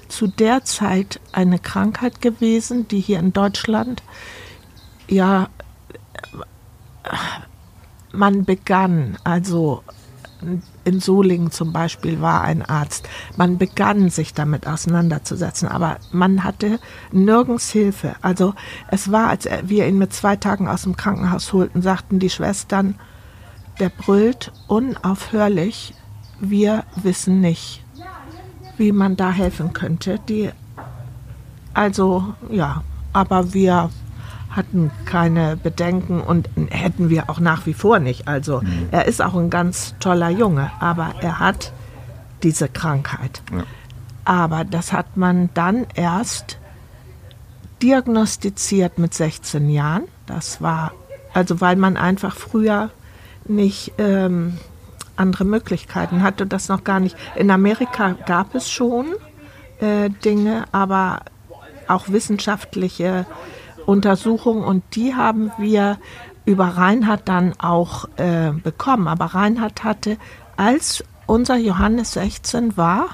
zu 0.07 0.27
der 0.27 0.63
Zeit 0.63 1.19
eine 1.31 1.59
Krankheit 1.59 2.21
gewesen, 2.21 2.87
die 2.87 2.99
hier 2.99 3.19
in 3.19 3.33
Deutschland 3.33 4.03
ja 5.07 5.49
man 8.11 8.45
begann, 8.45 9.17
also 9.23 9.83
in 10.85 10.99
Solingen 10.99 11.51
zum 11.51 11.73
Beispiel 11.73 12.21
war 12.21 12.41
ein 12.41 12.61
Arzt, 12.61 13.09
man 13.35 13.57
begann 13.57 14.09
sich 14.09 14.33
damit 14.33 14.67
auseinanderzusetzen, 14.67 15.67
aber 15.67 15.97
man 16.11 16.43
hatte 16.43 16.79
nirgends 17.11 17.69
Hilfe. 17.71 18.15
Also 18.21 18.53
es 18.89 19.11
war, 19.11 19.29
als 19.29 19.49
wir 19.63 19.87
ihn 19.87 19.97
mit 19.97 20.13
zwei 20.13 20.35
Tagen 20.35 20.67
aus 20.67 20.83
dem 20.83 20.95
Krankenhaus 20.95 21.51
holten, 21.51 21.81
sagten 21.81 22.19
die 22.19 22.29
Schwestern, 22.29 22.95
der 23.79 23.89
brüllt 23.89 24.53
unaufhörlich, 24.67 25.93
wir 26.39 26.83
wissen 26.95 27.41
nicht, 27.41 27.83
wie 28.77 28.91
man 28.91 29.15
da 29.15 29.31
helfen 29.31 29.73
könnte. 29.73 30.19
Die, 30.29 30.49
also 31.73 32.35
ja, 32.49 32.83
aber 33.11 33.53
wir 33.53 33.89
hatten 34.49 34.91
keine 35.05 35.57
Bedenken 35.57 36.21
und 36.21 36.49
hätten 36.69 37.09
wir 37.09 37.29
auch 37.29 37.39
nach 37.39 37.65
wie 37.65 37.73
vor 37.73 37.99
nicht. 37.99 38.27
Also 38.27 38.61
er 38.91 39.05
ist 39.05 39.21
auch 39.21 39.35
ein 39.35 39.49
ganz 39.49 39.95
toller 39.99 40.29
Junge, 40.29 40.71
aber 40.79 41.15
er 41.21 41.39
hat 41.39 41.73
diese 42.43 42.69
Krankheit. 42.69 43.41
Ja. 43.51 43.63
Aber 44.23 44.63
das 44.63 44.93
hat 44.93 45.17
man 45.17 45.49
dann 45.53 45.85
erst 45.93 46.57
diagnostiziert 47.81 48.97
mit 48.97 49.13
16 49.13 49.69
Jahren. 49.69 50.03
Das 50.25 50.61
war, 50.61 50.93
also 51.33 51.61
weil 51.61 51.75
man 51.75 51.97
einfach 51.97 52.35
früher 52.35 52.89
nicht 53.47 53.93
ähm, 53.97 54.57
andere 55.15 55.45
Möglichkeiten 55.45 56.23
hatte, 56.23 56.45
das 56.45 56.69
noch 56.69 56.83
gar 56.83 56.99
nicht. 56.99 57.15
In 57.35 57.51
Amerika 57.51 58.15
gab 58.25 58.55
es 58.55 58.69
schon 58.69 59.07
äh, 59.79 60.09
Dinge, 60.09 60.65
aber 60.71 61.21
auch 61.87 62.09
wissenschaftliche 62.09 63.25
Untersuchungen 63.85 64.63
und 64.63 64.83
die 64.95 65.15
haben 65.15 65.51
wir 65.57 65.97
über 66.45 66.65
Reinhard 66.65 67.27
dann 67.27 67.53
auch 67.59 68.05
äh, 68.17 68.51
bekommen. 68.51 69.07
Aber 69.07 69.25
Reinhard 69.25 69.83
hatte, 69.83 70.17
als 70.57 71.03
unser 71.25 71.57
Johannes 71.57 72.13
16 72.13 72.77
war, 72.77 73.07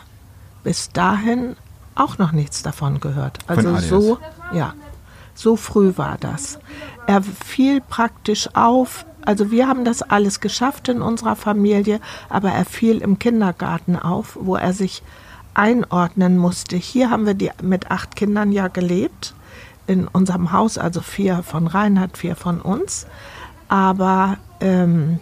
bis 0.63 0.89
dahin 0.89 1.55
auch 1.95 2.17
noch 2.17 2.31
nichts 2.31 2.61
davon 2.61 2.99
gehört. 2.99 3.39
Also 3.47 3.77
so, 3.77 4.17
ja, 4.53 4.73
so 5.33 5.55
früh 5.55 5.93
war 5.95 6.17
das. 6.19 6.59
Er 7.07 7.21
fiel 7.21 7.81
praktisch 7.81 8.49
auf 8.53 9.05
also 9.23 9.51
wir 9.51 9.67
haben 9.67 9.85
das 9.85 10.01
alles 10.01 10.39
geschafft 10.39 10.89
in 10.89 11.01
unserer 11.01 11.35
Familie, 11.35 11.99
aber 12.29 12.49
er 12.49 12.65
fiel 12.65 12.97
im 12.97 13.19
Kindergarten 13.19 13.95
auf, 13.95 14.37
wo 14.41 14.55
er 14.55 14.73
sich 14.73 15.03
einordnen 15.53 16.37
musste. 16.37 16.75
Hier 16.75 17.09
haben 17.09 17.25
wir 17.25 17.33
die, 17.33 17.51
mit 17.61 17.91
acht 17.91 18.15
Kindern 18.15 18.51
ja 18.51 18.67
gelebt 18.67 19.35
in 19.87 20.07
unserem 20.07 20.51
Haus, 20.51 20.77
also 20.77 21.01
vier 21.01 21.43
von 21.43 21.67
Reinhard, 21.67 22.17
vier 22.17 22.35
von 22.35 22.61
uns. 22.61 23.07
Aber 23.67 24.37
ähm, 24.59 25.19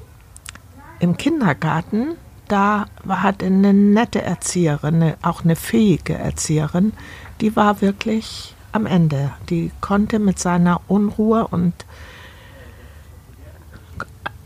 im 0.99 1.17
Kindergarten, 1.17 2.15
da 2.47 2.85
war, 3.03 3.23
hat 3.23 3.43
eine 3.43 3.73
nette 3.73 4.21
Erzieherin, 4.21 4.95
eine, 4.95 5.17
auch 5.21 5.43
eine 5.43 5.55
fähige 5.55 6.15
Erzieherin, 6.15 6.93
die 7.41 7.55
war 7.55 7.81
wirklich 7.81 8.55
am 8.71 8.85
Ende. 8.85 9.31
Die 9.49 9.71
konnte 9.81 10.19
mit 10.19 10.39
seiner 10.39 10.81
Unruhe 10.87 11.47
und 11.47 11.73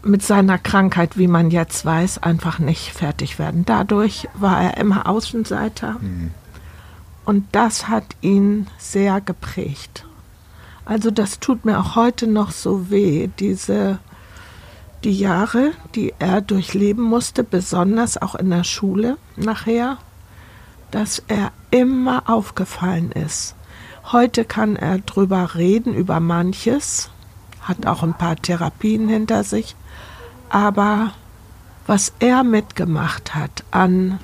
mit 0.03 0.21
seiner 0.21 0.57
Krankheit, 0.57 1.17
wie 1.17 1.27
man 1.27 1.49
jetzt 1.49 1.85
weiß, 1.85 2.21
einfach 2.21 2.59
nicht 2.59 2.91
fertig 2.91 3.39
werden. 3.39 3.65
Dadurch 3.65 4.27
war 4.33 4.61
er 4.61 4.77
immer 4.77 5.07
Außenseiter 5.07 5.97
und 7.25 7.47
das 7.51 7.87
hat 7.87 8.15
ihn 8.21 8.67
sehr 8.77 9.21
geprägt. 9.21 10.05
Also 10.85 11.11
das 11.11 11.39
tut 11.39 11.65
mir 11.65 11.79
auch 11.79 11.95
heute 11.95 12.27
noch 12.27 12.51
so 12.51 12.89
weh, 12.89 13.29
diese 13.39 13.99
die 15.03 15.17
Jahre, 15.17 15.71
die 15.95 16.13
er 16.19 16.41
durchleben 16.41 17.03
musste, 17.03 17.43
besonders 17.43 18.21
auch 18.21 18.35
in 18.35 18.49
der 18.49 18.63
Schule 18.63 19.17
nachher, 19.35 19.97
dass 20.91 21.21
er 21.27 21.51
immer 21.71 22.29
aufgefallen 22.29 23.11
ist. 23.11 23.55
Heute 24.11 24.45
kann 24.45 24.75
er 24.75 24.99
drüber 24.99 25.55
reden, 25.55 25.93
über 25.93 26.19
manches, 26.19 27.09
hat 27.61 27.85
auch 27.85 28.03
ein 28.03 28.13
paar 28.13 28.35
Therapien 28.35 29.07
hinter 29.07 29.43
sich, 29.43 29.75
aber 30.49 31.11
was 31.87 32.13
er 32.19 32.43
mitgemacht 32.43 33.35
hat 33.35 33.63
an, 33.71 34.19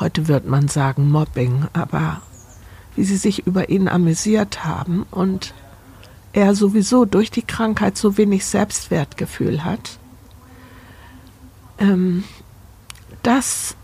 heute 0.00 0.28
wird 0.28 0.46
man 0.46 0.68
sagen 0.68 1.10
Mobbing, 1.10 1.66
aber 1.72 2.22
wie 2.94 3.04
sie 3.04 3.16
sich 3.16 3.46
über 3.46 3.68
ihn 3.68 3.88
amüsiert 3.88 4.64
haben 4.64 5.06
und 5.10 5.54
er 6.32 6.54
sowieso 6.54 7.04
durch 7.04 7.30
die 7.30 7.42
Krankheit 7.42 7.96
so 7.96 8.16
wenig 8.16 8.44
Selbstwertgefühl 8.44 9.64
hat, 9.64 9.98
ähm, 11.78 12.24
das 13.22 13.76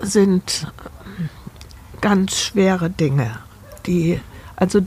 sind 0.00 0.70
ganz 2.00 2.36
schwere 2.36 2.90
Dinge, 2.90 3.38
die, 3.86 4.20
also 4.56 4.80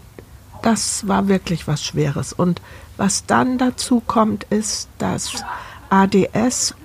das 0.62 1.08
war 1.08 1.28
wirklich 1.28 1.68
was 1.68 1.84
Schweres. 1.84 2.34
Und 2.34 2.62
was 2.98 3.26
dann 3.26 3.58
dazu 3.58 4.02
kommt, 4.02 4.46
ist, 4.46 4.90
dass 4.98 5.44
ADS, 5.90 6.76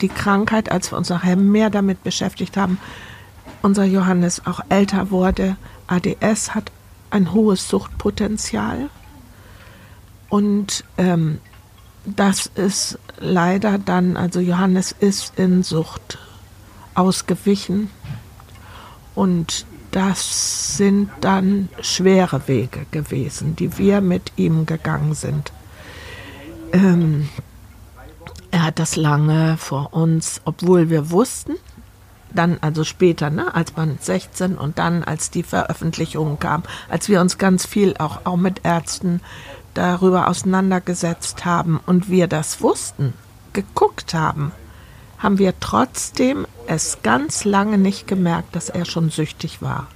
die 0.00 0.08
Krankheit, 0.08 0.70
als 0.70 0.90
wir 0.92 0.98
uns 0.98 1.08
nachher 1.08 1.36
mehr 1.36 1.70
damit 1.70 2.02
beschäftigt 2.02 2.56
haben, 2.56 2.78
unser 3.62 3.84
Johannes 3.84 4.46
auch 4.46 4.60
älter 4.68 5.10
wurde, 5.10 5.56
ADS 5.86 6.54
hat 6.54 6.72
ein 7.10 7.32
hohes 7.32 7.68
Suchtpotenzial. 7.68 8.88
Und 10.28 10.84
ähm, 10.96 11.38
das 12.04 12.46
ist 12.46 12.98
leider 13.18 13.78
dann, 13.78 14.16
also 14.16 14.40
Johannes 14.40 14.92
ist 14.98 15.38
in 15.38 15.62
Sucht 15.62 16.18
ausgewichen. 16.94 17.90
Und 19.14 19.66
das 19.90 20.76
sind 20.78 21.10
dann 21.20 21.68
schwere 21.82 22.48
Wege 22.48 22.86
gewesen, 22.90 23.56
die 23.56 23.76
wir 23.76 24.00
mit 24.00 24.32
ihm 24.36 24.64
gegangen 24.64 25.14
sind. 25.14 25.52
Ähm, 26.72 27.28
er 28.62 28.66
hat 28.66 28.78
das 28.78 28.94
lange 28.94 29.56
vor 29.56 29.92
uns, 29.92 30.40
obwohl 30.44 30.88
wir 30.88 31.10
wussten, 31.10 31.54
dann 32.32 32.58
also 32.60 32.84
später, 32.84 33.28
ne, 33.28 33.52
als 33.56 33.74
man 33.74 33.98
16 34.00 34.56
und 34.56 34.78
dann 34.78 35.02
als 35.02 35.32
die 35.32 35.42
Veröffentlichung 35.42 36.38
kam, 36.38 36.62
als 36.88 37.08
wir 37.08 37.20
uns 37.20 37.38
ganz 37.38 37.66
viel 37.66 37.96
auch, 37.98 38.20
auch 38.24 38.36
mit 38.36 38.60
Ärzten 38.62 39.20
darüber 39.74 40.28
auseinandergesetzt 40.28 41.44
haben 41.44 41.80
und 41.86 42.08
wir 42.08 42.28
das 42.28 42.62
wussten, 42.62 43.14
geguckt 43.52 44.14
haben, 44.14 44.52
haben 45.18 45.38
wir 45.38 45.58
trotzdem 45.58 46.46
es 46.68 46.98
ganz 47.02 47.44
lange 47.44 47.78
nicht 47.78 48.06
gemerkt, 48.06 48.54
dass 48.54 48.68
er 48.68 48.84
schon 48.84 49.10
süchtig 49.10 49.60
war. 49.60 49.88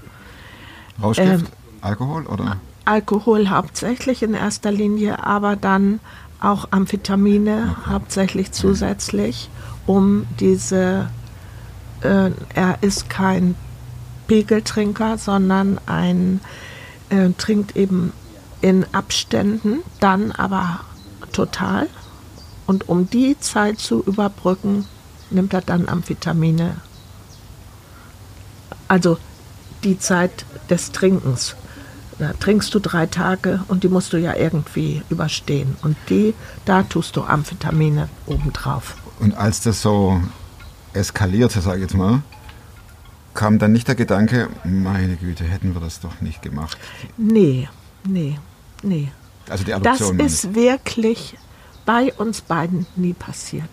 Rauschgift, 1.01 1.31
Ähm, 1.31 1.47
Alkohol 1.83 2.27
oder? 2.27 2.57
Alkohol 2.85 3.49
hauptsächlich 3.49 4.25
in 4.25 4.35
erster 4.35 4.73
Linie, 4.73 5.25
aber 5.25 5.55
dann 5.55 6.01
auch 6.41 6.69
Amphetamine 6.71 7.77
hauptsächlich 7.87 8.53
zusätzlich, 8.53 9.51
um 9.87 10.27
diese, 10.41 11.09
äh, 12.03 12.31
er 12.55 12.79
ist 12.83 13.09
kein 13.09 13.55
Pegeltrinker, 14.27 15.19
sondern 15.19 15.81
ein, 15.87 16.41
äh, 17.09 17.31
trinkt 17.39 17.77
eben 17.77 18.13
in 18.61 18.87
Abständen, 18.93 19.81
dann 20.01 20.33
aber 20.33 20.81
total. 21.33 21.89
Und 22.67 22.89
um 22.89 23.09
die 23.09 23.39
Zeit 23.39 23.79
zu 23.79 24.03
überbrücken, 24.03 24.87
nimmt 25.31 25.55
er 25.55 25.61
dann 25.61 25.89
Amphetamine. 25.89 26.77
Also 28.89 29.19
die 29.85 29.99
Zeit 29.99 30.45
des 30.69 30.93
Trinkens. 30.93 31.57
Da 32.19 32.33
trinkst 32.33 32.73
du 32.75 32.79
drei 32.79 33.07
Tage 33.07 33.61
und 33.69 33.85
die 33.85 33.89
musst 33.89 34.13
du 34.13 34.17
ja 34.17 34.35
irgendwie 34.35 35.03
überstehen. 35.11 35.77
Und 35.83 35.97
die, 36.09 36.33
da 36.65 36.83
tust 36.83 37.17
du 37.17 37.23
Amphetamine 37.25 38.09
obendrauf. 38.27 38.97
Und 39.21 39.35
als 39.37 39.61
das 39.61 39.83
so 39.83 40.21
eskalierte, 40.95 41.61
sage 41.61 41.77
ich 41.79 41.83
jetzt 41.83 41.95
mal, 41.95 42.23
kam 43.35 43.59
dann 43.59 43.73
nicht 43.73 43.87
der 43.87 43.95
Gedanke, 43.97 44.49
meine 44.65 45.17
Güte, 45.17 45.45
hätten 45.45 45.75
wir 45.75 45.81
das 45.81 46.01
doch 46.01 46.23
nicht 46.23 46.41
gemacht. 46.41 46.79
Nee, 47.19 47.69
nee, 48.09 48.39
nee. 48.83 49.09
Also 49.51 49.65
die 49.65 49.73
Das 49.73 49.81
Adoption. 49.81 50.19
ich. 50.21 50.27
ist 50.27 50.55
wirklich 50.55 51.37
bei 51.85 52.13
uns 52.15 52.41
beiden 52.41 52.87
nie 52.97 53.13
passiert. 53.13 53.69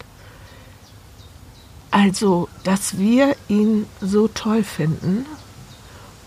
Also, 1.91 2.49
dass 2.63 2.97
wir 2.97 3.35
ihn 3.47 3.85
so 4.01 4.27
toll 4.27 4.63
finden 4.63 5.25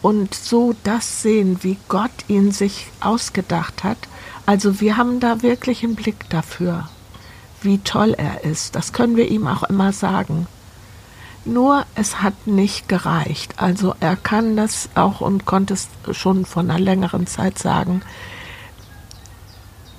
und 0.03 0.35
so 0.35 0.75
das 0.85 1.23
sehen, 1.23 1.59
wie 1.63 1.79
Gott 1.89 2.13
ihn 2.29 2.53
sich 2.53 2.89
ausgedacht 3.01 3.85
hat. 3.85 3.99
Also 4.45 4.81
wir 4.81 4.97
haben 4.97 5.21
da 5.21 5.43
wirklich 5.43 5.83
einen 5.83 5.97
Blick 5.97 6.29
dafür, 6.31 6.89
wie 7.63 7.79
toll 7.79 8.15
er 8.17 8.45
ist. 8.45 8.77
Das 8.77 8.93
können 8.93 9.17
wir 9.17 9.29
ihm 9.29 9.47
auch 9.47 9.65
immer 9.65 9.93
sagen. 9.93 10.47
Nur 11.45 11.87
es 11.95 12.23
hat 12.23 12.47
nicht 12.47 12.89
gereicht. 12.89 13.55
Also 13.57 13.95
er 14.01 14.17
kann 14.17 14.57
das 14.57 14.89
auch 14.95 15.21
und 15.21 15.47
konnte 15.47 15.75
es 15.75 15.89
schon 16.11 16.45
von 16.45 16.71
einer 16.71 16.81
längeren 16.81 17.27
Zeit 17.27 17.59
sagen. 17.59 18.03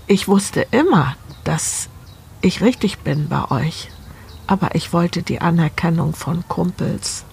Ich 0.07 0.27
wusste 0.27 0.67
immer, 0.71 1.15
dass 1.43 1.89
ich 2.41 2.61
richtig 2.61 2.99
bin 2.99 3.29
bei 3.29 3.49
euch. 3.49 3.89
Aber 4.45 4.75
ich 4.75 4.93
wollte 4.93 5.23
die 5.23 5.41
Anerkennung 5.41 6.13
von 6.13 6.47
Kumpels, 6.47 7.25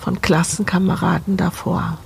von 0.00 0.20
Klassenkameraden 0.20 1.36
davor. 1.36 1.98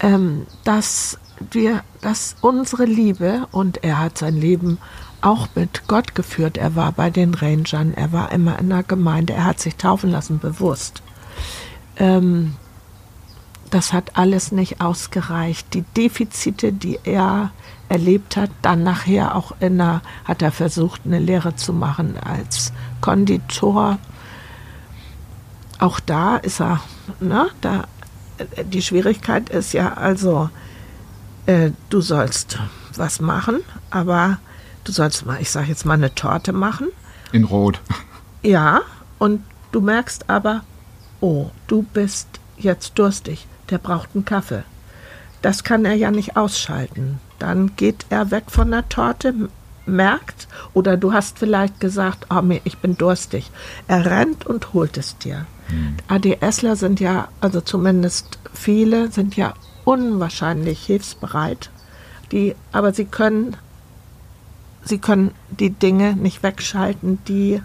Ähm, 0.00 0.46
dass 0.64 1.18
wir, 1.50 1.82
dass 2.00 2.36
unsere 2.40 2.84
Liebe, 2.84 3.46
und 3.52 3.84
er 3.84 3.98
hat 3.98 4.18
sein 4.18 4.36
Leben 4.36 4.78
auch 5.20 5.48
mit 5.54 5.88
Gott 5.88 6.14
geführt. 6.14 6.56
Er 6.56 6.76
war 6.76 6.92
bei 6.92 7.10
den 7.10 7.34
Rangern, 7.34 7.94
er 7.94 8.12
war 8.12 8.32
immer 8.32 8.58
in 8.58 8.68
der 8.68 8.82
Gemeinde, 8.82 9.32
er 9.32 9.44
hat 9.44 9.60
sich 9.60 9.76
taufen 9.76 10.10
lassen, 10.10 10.38
bewusst. 10.38 11.02
Ähm, 11.96 12.54
das 13.70 13.92
hat 13.92 14.16
alles 14.16 14.52
nicht 14.52 14.80
ausgereicht. 14.80 15.74
Die 15.74 15.82
Defizite, 15.82 16.72
die 16.72 16.98
er 17.04 17.50
erlebt 17.88 18.36
hat, 18.36 18.50
dann 18.62 18.82
nachher 18.82 19.34
auch 19.34 19.52
in 19.60 19.78
der, 19.78 20.02
hat 20.24 20.42
er 20.42 20.52
versucht, 20.52 21.02
eine 21.04 21.18
Lehre 21.18 21.56
zu 21.56 21.72
machen 21.72 22.16
als 22.18 22.72
Konditor. 23.00 23.98
Auch 25.78 26.00
da 26.00 26.36
ist 26.36 26.60
er, 26.60 26.80
ne, 27.20 27.48
da, 27.60 27.84
die 28.64 28.82
Schwierigkeit 28.82 29.50
ist 29.50 29.72
ja 29.72 29.94
also, 29.94 30.50
äh, 31.46 31.70
du 31.90 32.00
sollst 32.00 32.58
was 32.96 33.20
machen, 33.20 33.60
aber 33.90 34.38
du 34.84 34.92
sollst 34.92 35.26
mal, 35.26 35.40
ich 35.40 35.50
sage 35.50 35.68
jetzt 35.68 35.84
mal 35.84 35.94
eine 35.94 36.14
Torte 36.14 36.52
machen. 36.52 36.88
In 37.32 37.44
Rot. 37.44 37.80
Ja, 38.42 38.82
und 39.18 39.42
du 39.72 39.80
merkst 39.80 40.30
aber, 40.30 40.62
oh, 41.20 41.50
du 41.66 41.82
bist 41.82 42.28
jetzt 42.56 42.96
durstig, 42.96 43.48
der 43.70 43.78
braucht 43.78 44.10
einen 44.14 44.24
Kaffee. 44.24 44.62
Das 45.42 45.64
kann 45.64 45.84
er 45.84 45.94
ja 45.94 46.12
nicht 46.12 46.36
ausschalten. 46.36 47.18
Dann 47.40 47.74
geht 47.74 48.06
er 48.08 48.30
weg 48.30 48.44
von 48.46 48.70
der 48.70 48.88
Torte, 48.88 49.34
merkt, 49.84 50.46
oder 50.74 50.96
du 50.96 51.12
hast 51.12 51.40
vielleicht 51.40 51.80
gesagt, 51.80 52.26
oh, 52.30 52.42
ich 52.62 52.78
bin 52.78 52.96
durstig. 52.96 53.50
Er 53.88 54.06
rennt 54.06 54.46
und 54.46 54.72
holt 54.72 54.96
es 54.96 55.18
dir. 55.18 55.46
ADSler 56.08 56.76
sind 56.76 57.00
ja, 57.00 57.28
also 57.40 57.60
zumindest 57.60 58.38
viele, 58.52 59.10
sind 59.10 59.36
ja 59.36 59.54
unwahrscheinlich 59.84 60.84
hilfsbereit. 60.84 61.70
Die, 62.32 62.56
aber 62.72 62.92
sie 62.92 63.04
können 63.04 63.56
sie 64.86 64.98
können 64.98 65.32
die 65.50 65.70
Dinge 65.70 66.14
nicht 66.14 66.42
wegschalten, 66.42 67.18
die 67.26 67.60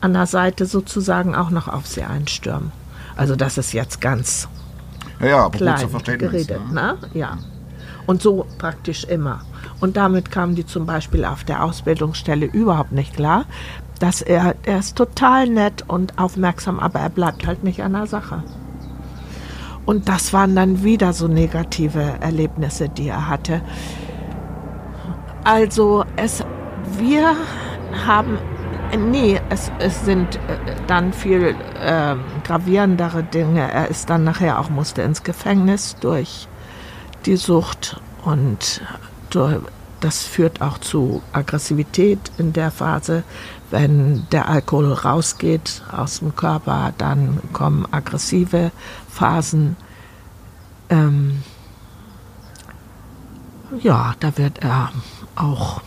an 0.00 0.12
der 0.12 0.26
Seite 0.26 0.66
sozusagen 0.66 1.34
auch 1.34 1.50
noch 1.50 1.68
auf 1.68 1.86
sie 1.86 2.02
einstürmen. 2.02 2.72
Also 3.16 3.36
das 3.36 3.58
ist 3.58 3.72
jetzt 3.72 4.00
ganz 4.00 4.48
Ja, 5.20 5.26
ja, 5.26 5.36
aber 5.38 5.50
gut 5.50 5.60
klein 5.60 5.78
zu 5.78 5.88
Verständnis. 5.88 6.30
geredet, 6.30 6.60
ja. 6.68 6.72
ne? 6.72 6.98
Ja. 7.14 7.38
Und 8.06 8.20
so 8.20 8.46
praktisch 8.58 9.04
immer. 9.04 9.40
Und 9.80 9.96
damit 9.96 10.30
kamen 10.30 10.54
die 10.54 10.66
zum 10.66 10.84
Beispiel 10.84 11.24
auf 11.24 11.44
der 11.44 11.64
Ausbildungsstelle 11.64 12.46
überhaupt 12.46 12.92
nicht 12.92 13.14
klar, 13.14 13.46
dass 13.98 14.22
er, 14.22 14.54
er 14.64 14.78
ist 14.78 14.96
total 14.96 15.48
nett 15.48 15.84
und 15.86 16.18
aufmerksam, 16.18 16.80
aber 16.80 17.00
er 17.00 17.10
bleibt 17.10 17.46
halt 17.46 17.64
nicht 17.64 17.82
an 17.82 17.92
der 17.92 18.06
Sache. 18.06 18.42
Und 19.86 20.08
das 20.08 20.32
waren 20.32 20.56
dann 20.56 20.82
wieder 20.82 21.12
so 21.12 21.28
negative 21.28 22.14
Erlebnisse, 22.20 22.88
die 22.88 23.08
er 23.08 23.28
hatte. 23.28 23.60
Also 25.44 26.04
es, 26.16 26.42
wir 26.98 27.36
haben, 28.06 28.38
nee, 28.96 29.40
es, 29.50 29.70
es 29.78 30.04
sind 30.04 30.36
äh, 30.36 30.40
dann 30.86 31.12
viel 31.12 31.54
äh, 31.82 32.16
gravierendere 32.44 33.22
Dinge. 33.24 33.70
Er 33.70 33.88
ist 33.88 34.08
dann 34.08 34.24
nachher 34.24 34.58
auch, 34.58 34.70
musste 34.70 35.02
ins 35.02 35.22
Gefängnis 35.22 35.96
durch 36.00 36.48
die 37.26 37.36
Sucht 37.36 38.00
und 38.24 38.80
durch, 39.28 39.58
das 40.00 40.22
führt 40.22 40.62
auch 40.62 40.78
zu 40.78 41.22
Aggressivität 41.32 42.18
in 42.38 42.54
der 42.54 42.70
Phase. 42.70 43.22
Wenn 43.70 44.26
der 44.30 44.48
Alkohol 44.48 44.92
rausgeht 44.92 45.82
aus 45.90 46.20
dem 46.20 46.36
Körper, 46.36 46.92
dann 46.98 47.40
kommen 47.52 47.86
aggressive 47.90 48.70
Phasen. 49.08 49.76
Ähm, 50.90 51.42
ja, 53.80 54.14
da 54.20 54.36
wird 54.38 54.58
er 54.58 54.92
auch 55.34 55.80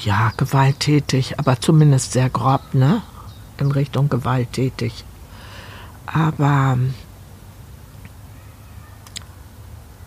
ja, 0.00 0.32
gewalttätig, 0.36 1.38
aber 1.38 1.60
zumindest 1.60 2.12
sehr 2.12 2.30
grob, 2.30 2.74
ne? 2.74 3.02
In 3.58 3.70
Richtung 3.70 4.08
gewalttätig. 4.08 5.04
Aber, 6.06 6.78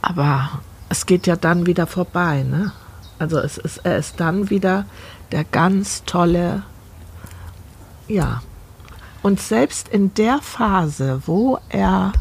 aber 0.02 0.50
es 0.90 1.06
geht 1.06 1.28
ja 1.28 1.36
dann 1.36 1.66
wieder 1.66 1.88
vorbei, 1.88 2.44
ne? 2.44 2.72
Also 3.20 3.40
es 3.40 3.58
ist, 3.58 3.80
er 3.80 3.98
ist 3.98 4.20
dann 4.20 4.50
wieder 4.50 4.86
der 5.32 5.44
ganz 5.44 6.04
tolle, 6.06 6.64
ja. 8.08 8.42
Und 9.24 9.42
selbst 9.42 9.90
in 9.90 10.14
der 10.14 10.40
Phase, 10.40 11.22
wo 11.26 11.60
er 11.70 12.14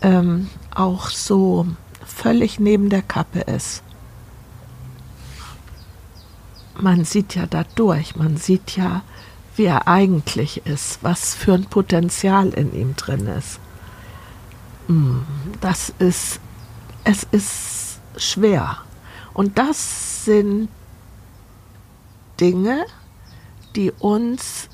ähm, 0.00 0.48
auch 0.74 1.10
so 1.10 1.66
völlig 2.04 2.58
neben 2.58 2.88
der 2.88 3.02
Kappe 3.02 3.40
ist, 3.40 3.82
man 6.74 7.04
sieht 7.04 7.34
ja 7.34 7.46
da 7.46 7.64
durch, 7.74 8.16
man 8.16 8.36
sieht 8.36 8.76
ja, 8.76 9.02
wie 9.56 9.64
er 9.64 9.86
eigentlich 9.86 10.66
ist, 10.66 10.98
was 11.02 11.34
für 11.34 11.54
ein 11.54 11.66
Potenzial 11.66 12.48
in 12.48 12.74
ihm 12.74 12.96
drin 12.96 13.26
ist. 13.26 13.60
Mm, 14.88 15.18
Das 15.60 15.92
ist, 15.98 16.40
es 17.04 17.24
ist 17.30 18.00
schwer. 18.16 18.78
Und 19.34 19.58
das 19.58 20.24
sind 20.24 20.68
Dinge, 22.40 22.84
die 23.76 23.90
uns 23.90 24.68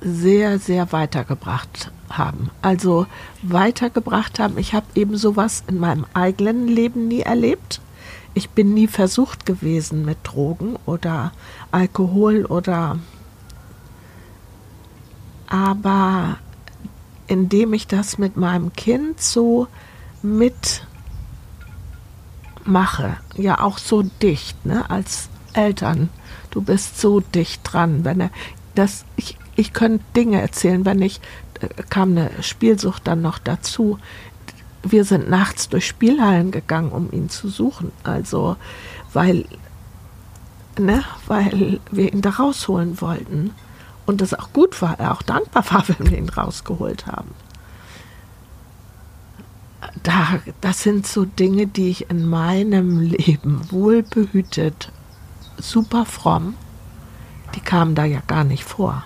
sehr, 0.00 0.58
sehr 0.58 0.92
weitergebracht 0.92 1.90
haben. 2.08 2.50
Also 2.62 3.06
weitergebracht 3.42 4.38
haben. 4.38 4.58
Ich 4.58 4.74
habe 4.74 4.86
eben 4.94 5.16
sowas 5.16 5.64
in 5.66 5.78
meinem 5.78 6.06
eigenen 6.14 6.68
Leben 6.68 7.08
nie 7.08 7.20
erlebt. 7.20 7.80
Ich 8.34 8.50
bin 8.50 8.74
nie 8.74 8.86
versucht 8.86 9.46
gewesen 9.46 10.04
mit 10.04 10.18
Drogen 10.22 10.76
oder 10.86 11.32
Alkohol 11.72 12.44
oder 12.44 12.98
aber 15.48 16.38
indem 17.26 17.72
ich 17.72 17.86
das 17.86 18.18
mit 18.18 18.36
meinem 18.36 18.72
Kind 18.74 19.20
so 19.20 19.66
mit 20.22 20.86
mache, 22.64 23.16
ja 23.34 23.60
auch 23.60 23.78
so 23.78 24.02
dicht, 24.02 24.66
ne, 24.66 24.88
als 24.90 25.28
Eltern. 25.52 26.10
Du 26.50 26.62
bist 26.62 27.00
so 27.00 27.20
dicht 27.20 27.60
dran, 27.64 28.04
wenn 28.04 28.20
er 28.20 28.30
das 28.74 29.04
ich 29.16 29.36
ich 29.56 29.72
könnte 29.72 30.04
Dinge 30.14 30.40
erzählen, 30.40 30.84
wenn 30.84 31.02
ich 31.02 31.20
äh, 31.60 31.68
kam 31.90 32.12
eine 32.12 32.30
Spielsucht 32.42 33.06
dann 33.06 33.22
noch 33.22 33.38
dazu. 33.38 33.98
Wir 34.84 35.04
sind 35.04 35.28
nachts 35.28 35.68
durch 35.68 35.86
Spielhallen 35.86 36.52
gegangen, 36.52 36.92
um 36.92 37.10
ihn 37.10 37.28
zu 37.28 37.48
suchen. 37.48 37.90
Also, 38.04 38.56
weil 39.12 39.44
ne, 40.78 41.02
weil 41.26 41.80
wir 41.90 42.12
ihn 42.12 42.22
da 42.22 42.30
rausholen 42.30 43.00
wollten 43.00 43.50
und 44.06 44.22
es 44.22 44.32
auch 44.32 44.52
gut 44.52 44.80
war, 44.80 44.98
er 44.98 45.12
auch 45.12 45.22
dankbar 45.22 45.64
war, 45.70 45.88
wenn 45.98 46.10
wir 46.10 46.18
ihn 46.18 46.28
rausgeholt 46.28 47.06
haben. 47.06 47.30
Da, 50.02 50.40
das 50.60 50.82
sind 50.82 51.06
so 51.06 51.24
Dinge, 51.24 51.66
die 51.66 51.90
ich 51.90 52.10
in 52.10 52.26
meinem 52.26 53.00
Leben 53.00 53.70
wohlbehütet, 53.70 54.90
super 55.58 56.06
fromm, 56.06 56.54
die 57.54 57.60
kamen 57.60 57.94
da 57.94 58.04
ja 58.04 58.20
gar 58.26 58.44
nicht 58.44 58.64
vor. 58.64 59.04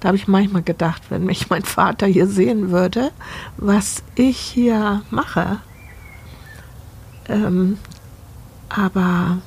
Da 0.00 0.08
habe 0.08 0.16
ich 0.16 0.26
manchmal 0.26 0.62
gedacht, 0.62 1.02
wenn 1.10 1.24
mich 1.24 1.48
mein 1.48 1.62
Vater 1.62 2.06
hier 2.06 2.26
sehen 2.26 2.70
würde, 2.70 3.12
was 3.56 4.02
ich 4.16 4.36
hier 4.36 5.02
mache. 5.10 5.60
Ähm, 7.28 7.78
aber 8.68 9.38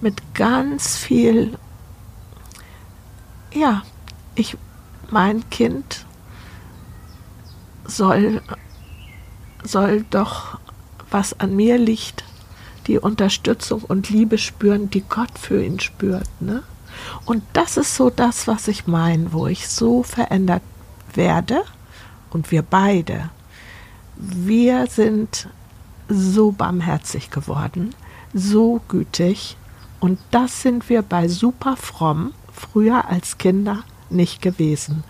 mit 0.00 0.34
ganz 0.34 0.96
viel, 0.96 1.56
ja, 3.52 3.82
ich, 4.34 4.56
mein 5.10 5.48
Kind 5.50 6.06
soll, 7.84 8.42
soll 9.62 10.04
doch, 10.10 10.58
was 11.10 11.38
an 11.38 11.54
mir 11.54 11.78
liegt, 11.78 12.24
die 12.86 12.98
Unterstützung 12.98 13.82
und 13.82 14.10
Liebe 14.10 14.38
spüren, 14.38 14.90
die 14.90 15.02
Gott 15.02 15.38
für 15.38 15.62
ihn 15.62 15.80
spürt. 15.80 16.28
Ne? 16.40 16.62
Und 17.24 17.42
das 17.52 17.76
ist 17.76 17.96
so 17.96 18.10
das, 18.10 18.46
was 18.46 18.68
ich 18.68 18.86
meine, 18.86 19.32
wo 19.32 19.46
ich 19.46 19.68
so 19.68 20.02
verändert 20.02 20.62
werde 21.14 21.62
und 22.30 22.50
wir 22.50 22.62
beide. 22.62 23.30
Wir 24.16 24.86
sind 24.86 25.48
so 26.08 26.52
barmherzig 26.52 27.30
geworden, 27.30 27.94
so 28.32 28.80
gütig 28.88 29.56
und 30.00 30.18
das 30.30 30.62
sind 30.62 30.88
wir 30.88 31.02
bei 31.02 31.28
super 31.28 31.76
fromm 31.76 32.32
früher 32.52 33.08
als 33.08 33.38
Kinder 33.38 33.84
nicht 34.10 34.42
gewesen, 34.42 35.02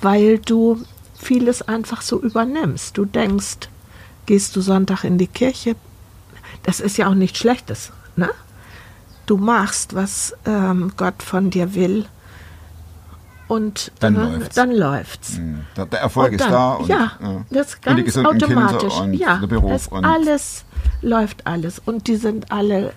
weil 0.00 0.38
du 0.38 0.82
vieles 1.18 1.62
einfach 1.62 2.02
so 2.02 2.20
übernimmst. 2.20 2.96
Du 2.96 3.04
denkst, 3.04 3.68
gehst 4.26 4.54
du 4.54 4.60
Sonntag 4.60 5.04
in 5.04 5.18
die 5.18 5.26
Kirche, 5.26 5.76
das 6.64 6.80
ist 6.80 6.96
ja 6.96 7.08
auch 7.08 7.14
nichts 7.14 7.38
Schlechtes, 7.38 7.92
ne? 8.16 8.30
Du 9.26 9.36
machst, 9.36 9.94
was 9.94 10.34
ähm, 10.46 10.92
Gott 10.96 11.22
von 11.22 11.50
dir 11.50 11.74
will 11.74 12.06
und 13.48 13.92
Dann 14.00 14.16
äh, 14.16 14.18
läuft's. 14.36 14.54
dann 14.56 14.72
läuft's. 14.72 15.38
Mhm. 15.38 15.60
Der, 15.76 15.86
der 15.86 16.00
Erfolg 16.00 16.28
Und 16.32 16.34
ist 16.34 16.44
dann, 16.44 16.52
da. 16.52 16.72
Und, 16.74 16.88
ja, 16.88 17.12
ja. 17.20 17.44
das 17.50 17.74
ist 17.74 17.86
und 17.86 17.96
die 17.96 18.02
ganz 18.04 18.16
automatisch. 18.18 18.94
und 19.00 19.14
ja, 19.14 19.36
der 19.36 19.46
Beruf. 19.46 19.88
und 19.88 20.04
alles 20.04 20.64
läuft 21.02 21.46
alles 21.46 21.78
und 21.84 22.06
die 22.08 22.16
sind 22.16 22.50
alle, 22.50 22.92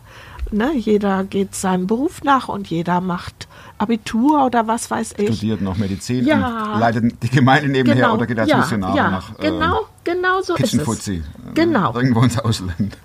ne, 0.51 0.71
jeder 0.75 1.23
geht 1.25 1.56
seinem 1.56 1.88
Beruf 1.88 2.23
nach 2.23 2.47
und 2.47 2.67
jeder 2.69 3.01
macht 3.01 3.47
Abitur 3.78 4.45
oder 4.45 4.67
was 4.67 4.89
weiß 4.89 5.15
ich. 5.17 5.28
studiert 5.36 5.62
noch 5.62 5.78
Medizin 5.78 6.25
Ja. 6.25 6.73
und 6.73 6.80
leitet 6.80 7.21
die 7.23 7.30
Gemeinde 7.30 7.69
nebenher 7.69 8.13
oder 8.13 8.25
geht 8.25 8.39
als 8.39 8.49
ja, 8.49 8.58
Missionar 8.58 8.95
ja, 8.95 9.12
nach 9.12 9.32
äh, 9.39 9.49
genau, 9.49 9.82
genau 10.06 10.41
so 10.41 10.56
ist 10.56 10.63
es. 10.63 10.71
Kitchenfuzzi. 10.71 11.15
äh, 11.15 11.54
Genau. 11.54 11.93
Irgendwo 11.93 12.21
ins 12.23 12.39
Ausland. 12.39 12.97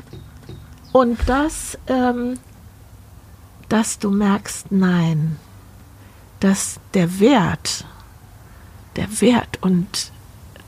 Und 0.92 1.18
das, 1.26 1.78
ähm, 1.86 2.38
dass 3.68 3.98
du 3.98 4.10
merkst, 4.10 4.72
nein, 4.72 5.36
dass 6.40 6.80
der 6.94 7.20
Wert, 7.20 7.84
der 8.96 9.20
Wert 9.20 9.58
und 9.60 10.10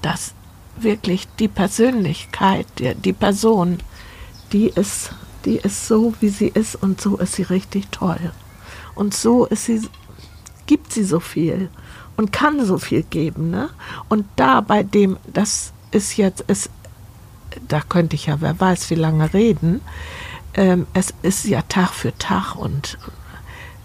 das 0.03 0.35
wirklich 0.77 1.29
die 1.39 1.49
Persönlichkeit, 1.49 2.66
die, 2.79 2.95
die 2.95 3.12
Person, 3.12 3.79
die 4.53 4.68
ist, 4.68 5.12
die 5.45 5.57
ist 5.57 5.89
so, 5.89 6.14
wie 6.20 6.29
sie 6.29 6.49
ist 6.49 6.77
und 6.77 7.01
so 7.01 7.16
ist 7.16 7.35
sie 7.35 7.43
richtig 7.43 7.89
toll. 7.91 8.33
Und 8.95 9.14
so 9.14 9.47
ist 9.47 9.64
sie, 9.64 9.89
gibt 10.66 10.93
sie 10.93 11.05
so 11.05 11.18
viel 11.18 11.70
und 12.16 12.33
kann 12.33 12.64
so 12.64 12.79
viel 12.79 13.03
geben. 13.03 13.51
Ne? 13.51 13.70
Und 14.09 14.27
da 14.37 14.61
bei 14.61 14.83
dem, 14.83 15.16
das 15.33 15.73
ist 15.91 16.16
jetzt, 16.16 16.43
ist, 16.43 16.70
da 17.69 17.81
könnte 17.81 18.17
ich 18.17 18.27
ja, 18.27 18.41
wer 18.41 18.59
weiß, 18.59 18.91
wie 18.91 18.97
lange 18.97 19.33
reden. 19.33 19.81
Ähm, 20.55 20.87
es 20.93 21.15
ist 21.23 21.45
ja 21.45 21.63
Tag 21.63 21.91
für 21.91 22.17
Tag 22.19 22.57
und 22.57 22.99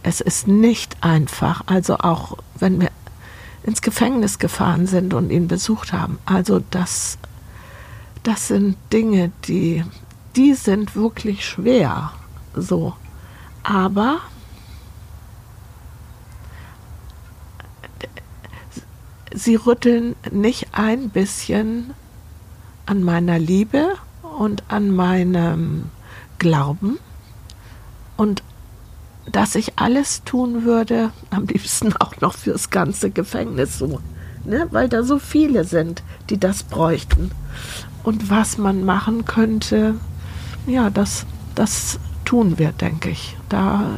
es 0.03 0.21
ist 0.21 0.47
nicht 0.47 0.97
einfach. 1.01 1.63
Also 1.67 1.97
auch 1.97 2.37
wenn 2.59 2.79
wir 2.81 2.89
ins 3.63 3.81
Gefängnis 3.81 4.39
gefahren 4.39 4.87
sind 4.87 5.13
und 5.13 5.29
ihn 5.29 5.47
besucht 5.47 5.91
haben. 5.91 6.19
Also 6.25 6.61
das, 6.71 7.17
das 8.23 8.47
sind 8.47 8.77
Dinge, 8.93 9.31
die, 9.45 9.83
die 10.35 10.53
sind 10.53 10.95
wirklich 10.95 11.45
schwer. 11.45 12.13
So. 12.53 12.93
Aber 13.63 14.19
sie 19.33 19.55
rütteln 19.55 20.15
nicht 20.31 20.67
ein 20.71 21.09
bisschen 21.09 21.93
an 22.87 23.03
meiner 23.03 23.37
Liebe 23.37 23.89
und 24.39 24.63
an 24.69 24.95
meinem 24.95 25.85
Glauben 26.39 26.97
und 28.15 28.41
dass 29.31 29.55
ich 29.55 29.73
alles 29.77 30.23
tun 30.23 30.63
würde, 30.63 31.11
am 31.29 31.45
liebsten 31.45 31.93
auch 31.97 32.19
noch 32.21 32.33
fürs 32.33 32.69
ganze 32.69 33.11
Gefängnis 33.11 33.77
so, 33.77 33.99
ne? 34.45 34.67
weil 34.71 34.89
da 34.89 35.03
so 35.03 35.19
viele 35.19 35.63
sind, 35.63 36.01
die 36.29 36.39
das 36.39 36.63
bräuchten. 36.63 37.31
Und 38.03 38.29
was 38.29 38.57
man 38.57 38.85
machen 38.85 39.25
könnte, 39.25 39.95
ja, 40.65 40.89
das, 40.89 41.25
das 41.55 41.99
tun 42.23 42.57
wir, 42.57 42.71
denke 42.71 43.09
ich. 43.09 43.35
Da 43.49 43.97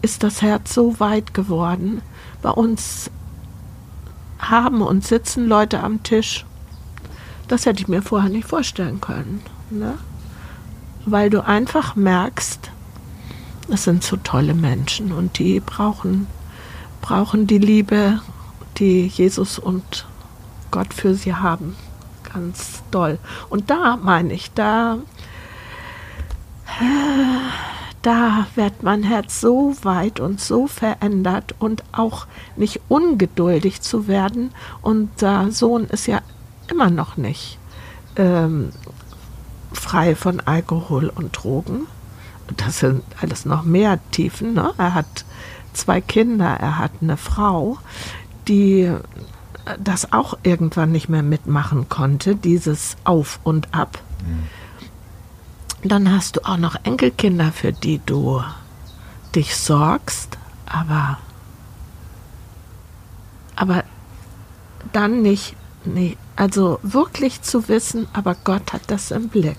ist 0.00 0.22
das 0.22 0.42
Herz 0.42 0.74
so 0.74 1.00
weit 1.00 1.34
geworden. 1.34 2.02
Bei 2.40 2.50
uns 2.50 3.10
haben 4.38 4.82
und 4.82 5.04
sitzen 5.04 5.46
Leute 5.48 5.80
am 5.80 6.02
Tisch. 6.04 6.46
Das 7.48 7.64
hätte 7.64 7.80
ich 7.80 7.88
mir 7.88 8.02
vorher 8.02 8.28
nicht 8.28 8.46
vorstellen 8.46 9.00
können. 9.00 9.42
Ne? 9.70 9.94
Weil 11.06 11.30
du 11.30 11.44
einfach 11.44 11.96
merkst, 11.96 12.70
es 13.70 13.84
sind 13.84 14.02
so 14.02 14.16
tolle 14.16 14.54
Menschen 14.54 15.12
und 15.12 15.38
die 15.38 15.60
brauchen, 15.60 16.26
brauchen 17.00 17.46
die 17.46 17.58
Liebe, 17.58 18.20
die 18.76 19.06
Jesus 19.06 19.58
und 19.58 20.06
Gott 20.70 20.94
für 20.94 21.14
sie 21.14 21.34
haben. 21.34 21.74
Ganz 22.32 22.82
toll. 22.90 23.18
Und 23.48 23.70
da 23.70 23.96
meine 23.96 24.34
ich, 24.34 24.52
da, 24.52 24.98
da 28.02 28.46
wird 28.54 28.82
mein 28.82 29.02
Herz 29.02 29.40
so 29.40 29.74
weit 29.82 30.20
und 30.20 30.40
so 30.40 30.66
verändert 30.66 31.54
und 31.58 31.82
auch 31.92 32.26
nicht 32.56 32.80
ungeduldig 32.88 33.80
zu 33.80 34.06
werden. 34.06 34.50
Unser 34.82 35.50
Sohn 35.50 35.84
ist 35.84 36.06
ja 36.06 36.20
immer 36.70 36.90
noch 36.90 37.16
nicht 37.16 37.58
ähm, 38.16 38.70
frei 39.72 40.14
von 40.14 40.40
Alkohol 40.40 41.08
und 41.08 41.32
Drogen 41.32 41.86
das 42.56 42.78
sind 42.78 43.02
alles 43.20 43.44
noch 43.44 43.62
mehr 43.62 43.98
Tiefen. 44.10 44.54
Ne? 44.54 44.72
Er 44.78 44.94
hat 44.94 45.24
zwei 45.72 46.00
Kinder, 46.00 46.48
er 46.48 46.78
hat 46.78 46.92
eine 47.00 47.16
Frau, 47.16 47.78
die 48.46 48.92
das 49.78 50.12
auch 50.12 50.38
irgendwann 50.42 50.92
nicht 50.92 51.08
mehr 51.08 51.22
mitmachen 51.22 51.88
konnte, 51.88 52.34
dieses 52.34 52.96
Auf 53.04 53.40
und 53.44 53.74
Ab. 53.74 53.98
Mhm. 54.26 55.88
Dann 55.88 56.10
hast 56.10 56.36
du 56.36 56.40
auch 56.44 56.56
noch 56.56 56.76
Enkelkinder, 56.84 57.52
für 57.52 57.72
die 57.72 58.00
du 58.04 58.42
dich 59.34 59.54
sorgst, 59.54 60.38
aber, 60.66 61.18
aber 63.54 63.84
dann 64.92 65.20
nicht, 65.22 65.54
nee, 65.84 66.16
also 66.38 66.78
wirklich 66.84 67.42
zu 67.42 67.68
wissen, 67.68 68.06
aber 68.12 68.36
Gott 68.44 68.72
hat 68.72 68.82
das 68.86 69.10
im 69.10 69.28
Blick. 69.28 69.58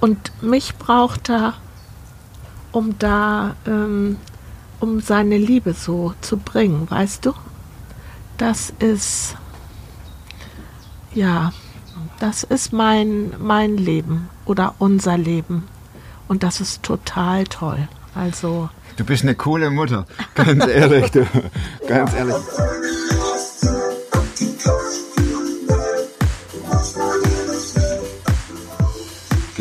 Und 0.00 0.32
mich 0.42 0.76
braucht 0.76 1.28
er 1.28 1.52
um 2.72 2.98
da, 2.98 3.56
ähm, 3.66 4.16
um 4.80 5.00
seine 5.00 5.36
Liebe 5.36 5.74
so 5.74 6.14
zu 6.22 6.38
bringen, 6.38 6.90
weißt 6.90 7.26
du? 7.26 7.34
Das 8.38 8.72
ist, 8.78 9.36
ja, 11.12 11.52
das 12.20 12.42
ist 12.42 12.72
mein, 12.72 13.34
mein 13.38 13.76
Leben 13.76 14.30
oder 14.46 14.76
unser 14.78 15.18
Leben. 15.18 15.64
Und 16.26 16.42
das 16.42 16.62
ist 16.62 16.82
total 16.82 17.44
toll. 17.44 17.86
Also. 18.14 18.70
Du 18.96 19.04
bist 19.04 19.24
eine 19.24 19.34
coole 19.34 19.70
Mutter. 19.70 20.06
Ganz 20.34 20.66
ehrlich, 20.66 21.10
du. 21.10 21.26
Ganz 21.86 22.14
ehrlich. 22.14 22.36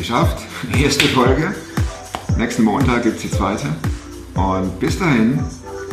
Geschafft. 0.07 0.41
Erste 0.81 1.05
Folge. 1.07 1.53
Nächsten 2.37 2.63
Montag 2.63 3.03
gibt 3.03 3.17
es 3.17 3.23
die 3.23 3.29
zweite. 3.29 3.67
Und 4.35 4.79
bis 4.79 4.97
dahin, 4.97 5.43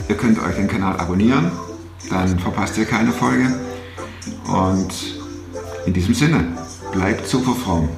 ihr 0.08 0.16
könnt 0.16 0.38
euch 0.38 0.54
den 0.54 0.68
Kanal 0.68 0.96
abonnieren, 1.00 1.50
dann 2.10 2.38
verpasst 2.38 2.78
ihr 2.78 2.84
keine 2.84 3.10
Folge. 3.10 3.52
Und 4.46 4.94
in 5.84 5.92
diesem 5.92 6.14
Sinne, 6.14 6.46
bleibt 6.92 7.26
super 7.26 7.54
fromm. 7.54 7.88